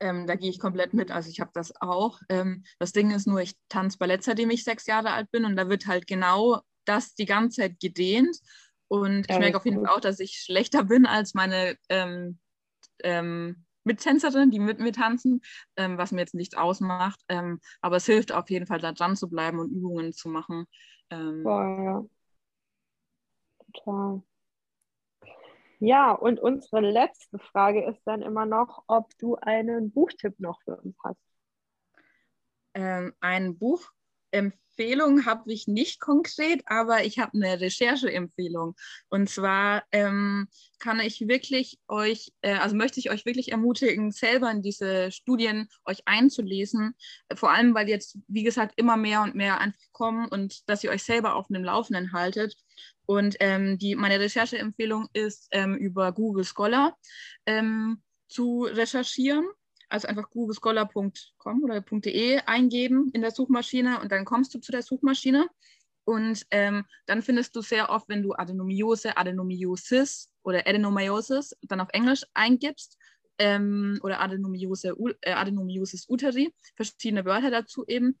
[0.00, 1.10] Ähm, da gehe ich komplett mit.
[1.10, 2.20] Also ich habe das auch.
[2.28, 5.56] Ähm, das Ding ist nur, ich tanze Ballett, seitdem ich sechs Jahre alt bin und
[5.56, 8.36] da wird halt genau das die ganze Zeit gedehnt.
[8.88, 12.38] Und ich merke auf jeden Fall auch, dass ich schlechter bin als meine ähm,
[13.02, 15.40] ähm, Mittänzerin, die mit mir tanzen,
[15.76, 17.20] ähm, was mir jetzt nichts ausmacht.
[17.28, 20.66] Ähm, aber es hilft auf jeden Fall, da dran zu bleiben und Übungen zu machen.
[21.10, 22.04] Ähm, Boah, ja.
[23.74, 24.22] Total.
[25.80, 30.76] Ja, und unsere letzte Frage ist dann immer noch, ob du einen Buchtipp noch für
[30.76, 31.20] uns hast.
[32.74, 38.74] Ähm, ein Buchempfehlung habe ich nicht konkret, aber ich habe eine Rechercheempfehlung.
[39.10, 40.48] Und zwar ähm,
[40.78, 45.68] kann ich wirklich euch, äh, also möchte ich euch wirklich ermutigen, selber in diese Studien
[45.84, 46.94] euch einzulesen.
[47.34, 50.90] Vor allem, weil jetzt, wie gesagt, immer mehr und mehr einfach kommen und dass ihr
[50.90, 52.56] euch selber auf dem Laufenden haltet.
[53.06, 56.96] Und ähm, die, meine Rechercheempfehlung ist, ähm, über Google Scholar
[57.46, 59.46] ähm, zu recherchieren.
[59.88, 64.82] Also einfach googlescholar.com oder .de eingeben in der Suchmaschine und dann kommst du zu der
[64.82, 65.48] Suchmaschine.
[66.04, 71.88] Und ähm, dann findest du sehr oft, wenn du Adenomiose, Adenomiosis oder Adenomyosis dann auf
[71.92, 72.98] Englisch eingibst
[73.38, 78.18] ähm, oder Adenomiose, äh, Adenomiosis uteri, verschiedene Wörter dazu eben,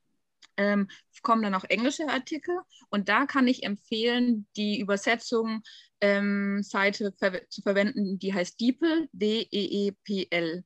[0.56, 0.88] ähm,
[1.22, 2.56] kommen dann auch englische Artikel
[2.90, 5.62] und da kann ich empfehlen, die Übersetzung
[6.00, 10.60] ähm, Seite ver zu verwenden, die heißt DeepL, D-E-E-P-L.de.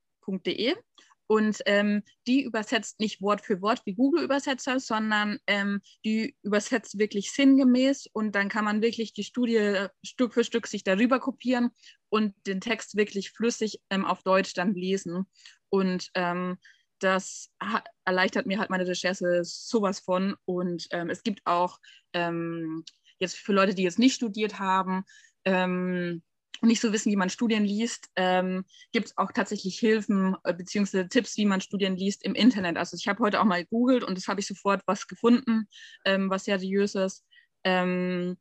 [1.31, 7.33] Und ähm, die übersetzt nicht Wort für Wort wie Google-Übersetzer, sondern ähm, die übersetzt wirklich
[7.33, 11.69] sinngemäß und dann kann man wirklich die Studie Stück für Stück sich darüber kopieren
[12.09, 15.27] und den Text wirklich flüssig ähm, auf Deutsch dann lesen.
[15.69, 16.57] Und ähm,
[16.99, 17.51] das
[18.05, 20.37] erleichtert mir halt meine Recherche sowas von.
[20.45, 21.79] Und ähm, es gibt auch
[22.13, 22.85] ähm,
[23.19, 25.05] jetzt für Leute, die jetzt nicht studiert haben
[25.45, 26.23] ähm,
[26.61, 30.55] und nicht so wissen, wie man Studien liest, ähm, gibt es auch tatsächlich Hilfen äh,
[30.55, 31.05] bzw.
[31.09, 32.77] Tipps, wie man Studien liest im Internet.
[32.77, 35.69] Also ich habe heute auch mal gegoogelt und das habe ich sofort was gefunden,
[36.05, 37.25] ähm, was seriöses.
[37.65, 38.37] Ähm,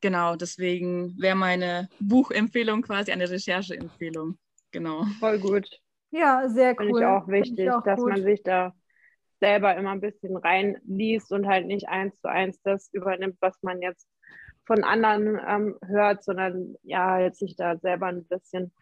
[0.00, 4.38] genau, deswegen wäre meine Buchempfehlung quasi eine Rechercheempfehlung.
[4.72, 5.04] Genau.
[5.20, 5.81] Voll gut.
[6.12, 6.86] Ja, sehr cool.
[6.86, 8.10] Finde ich auch wichtig, ich auch dass gut.
[8.10, 8.74] man sich da
[9.40, 13.82] selber immer ein bisschen reinliest und halt nicht eins zu eins das übernimmt, was man
[13.82, 14.08] jetzt
[14.64, 18.72] von anderen ähm, hört, sondern ja, jetzt sich da selber ein bisschen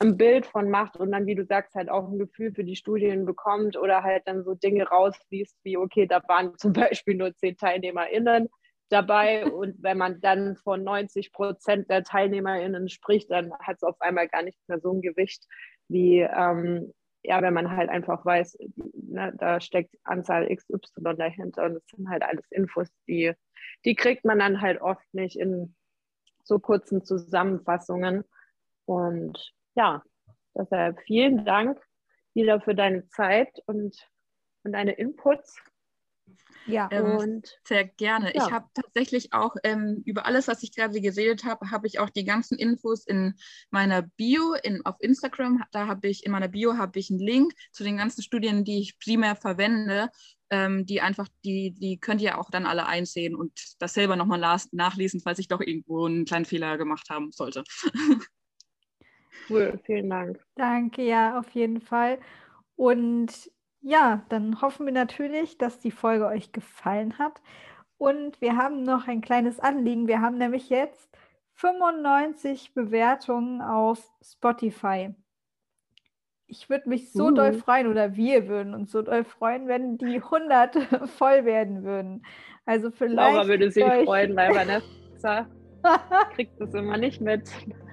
[0.00, 2.74] ein Bild von macht und dann, wie du sagst, halt auch ein Gefühl für die
[2.74, 7.34] Studien bekommt oder halt dann so Dinge rausliest, wie, okay, da waren zum Beispiel nur
[7.36, 8.48] zehn TeilnehmerInnen
[8.88, 14.00] dabei und wenn man dann von 90 Prozent der TeilnehmerInnen spricht, dann hat es auf
[14.00, 15.46] einmal gar nicht mehr so ein Gewicht,
[15.92, 18.58] wie, ähm, ja, wenn man halt einfach weiß,
[18.94, 23.32] ne, da steckt Anzahl XY dahinter und das sind halt alles Infos, die,
[23.84, 25.74] die kriegt man dann halt oft nicht in
[26.44, 28.24] so kurzen Zusammenfassungen.
[28.84, 30.02] Und ja,
[30.54, 31.80] deshalb vielen Dank
[32.34, 33.96] wieder für deine Zeit und,
[34.64, 35.62] und deine Inputs.
[36.66, 38.34] Ja, ähm, und sehr gerne.
[38.34, 38.46] Ja.
[38.46, 42.10] Ich habe tatsächlich auch ähm, über alles, was ich gerade geredet habe, habe ich auch
[42.10, 43.34] die ganzen Infos in
[43.70, 45.62] meiner Bio in, auf Instagram.
[45.72, 48.80] Da habe ich in meiner Bio habe ich einen Link zu den ganzen Studien, die
[48.80, 50.10] ich primär verwende.
[50.50, 54.58] Ähm, die einfach, die, die könnt ihr auch dann alle einsehen und das selber nochmal
[54.72, 57.64] nachlesen, falls ich doch irgendwo einen kleinen Fehler gemacht haben sollte.
[59.48, 60.38] cool, vielen Dank.
[60.54, 62.18] Danke, ja, auf jeden Fall.
[62.76, 63.50] Und
[63.82, 67.40] ja, dann hoffen wir natürlich, dass die Folge euch gefallen hat.
[67.98, 70.08] Und wir haben noch ein kleines Anliegen.
[70.08, 71.10] Wir haben nämlich jetzt
[71.54, 75.14] 95 Bewertungen auf Spotify.
[76.46, 77.30] Ich würde mich so uh.
[77.30, 82.24] doll freuen, oder wir würden uns so doll freuen, wenn die 100 voll werden würden.
[82.64, 83.16] Also vielleicht.
[83.16, 85.46] Laura würde sich freuen, weil Vanessa
[86.34, 87.50] kriegt das immer nicht mit.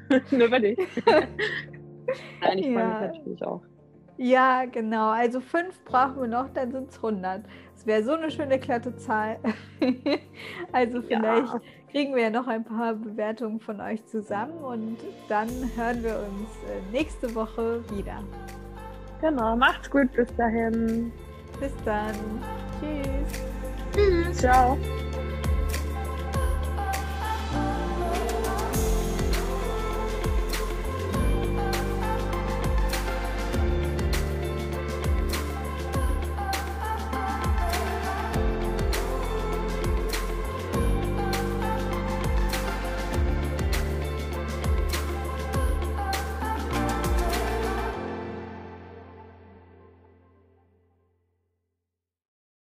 [0.32, 0.78] Nur über dich.
[2.42, 3.64] Nein, ich freue mich natürlich auch.
[4.22, 5.12] Ja, genau.
[5.12, 7.42] Also fünf brauchen wir noch, dann sind es 100.
[7.74, 9.40] Das wäre so eine schöne glatte Zahl.
[10.74, 11.62] also vielleicht ja.
[11.90, 14.98] kriegen wir ja noch ein paar Bewertungen von euch zusammen und
[15.30, 15.48] dann
[15.78, 18.22] hören wir uns äh, nächste Woche wieder.
[19.22, 21.14] Genau, macht's gut bis dahin.
[21.62, 22.14] Bis dann.
[22.82, 23.42] Tschüss.
[23.96, 24.38] Tschüss.
[24.38, 24.78] Ciao.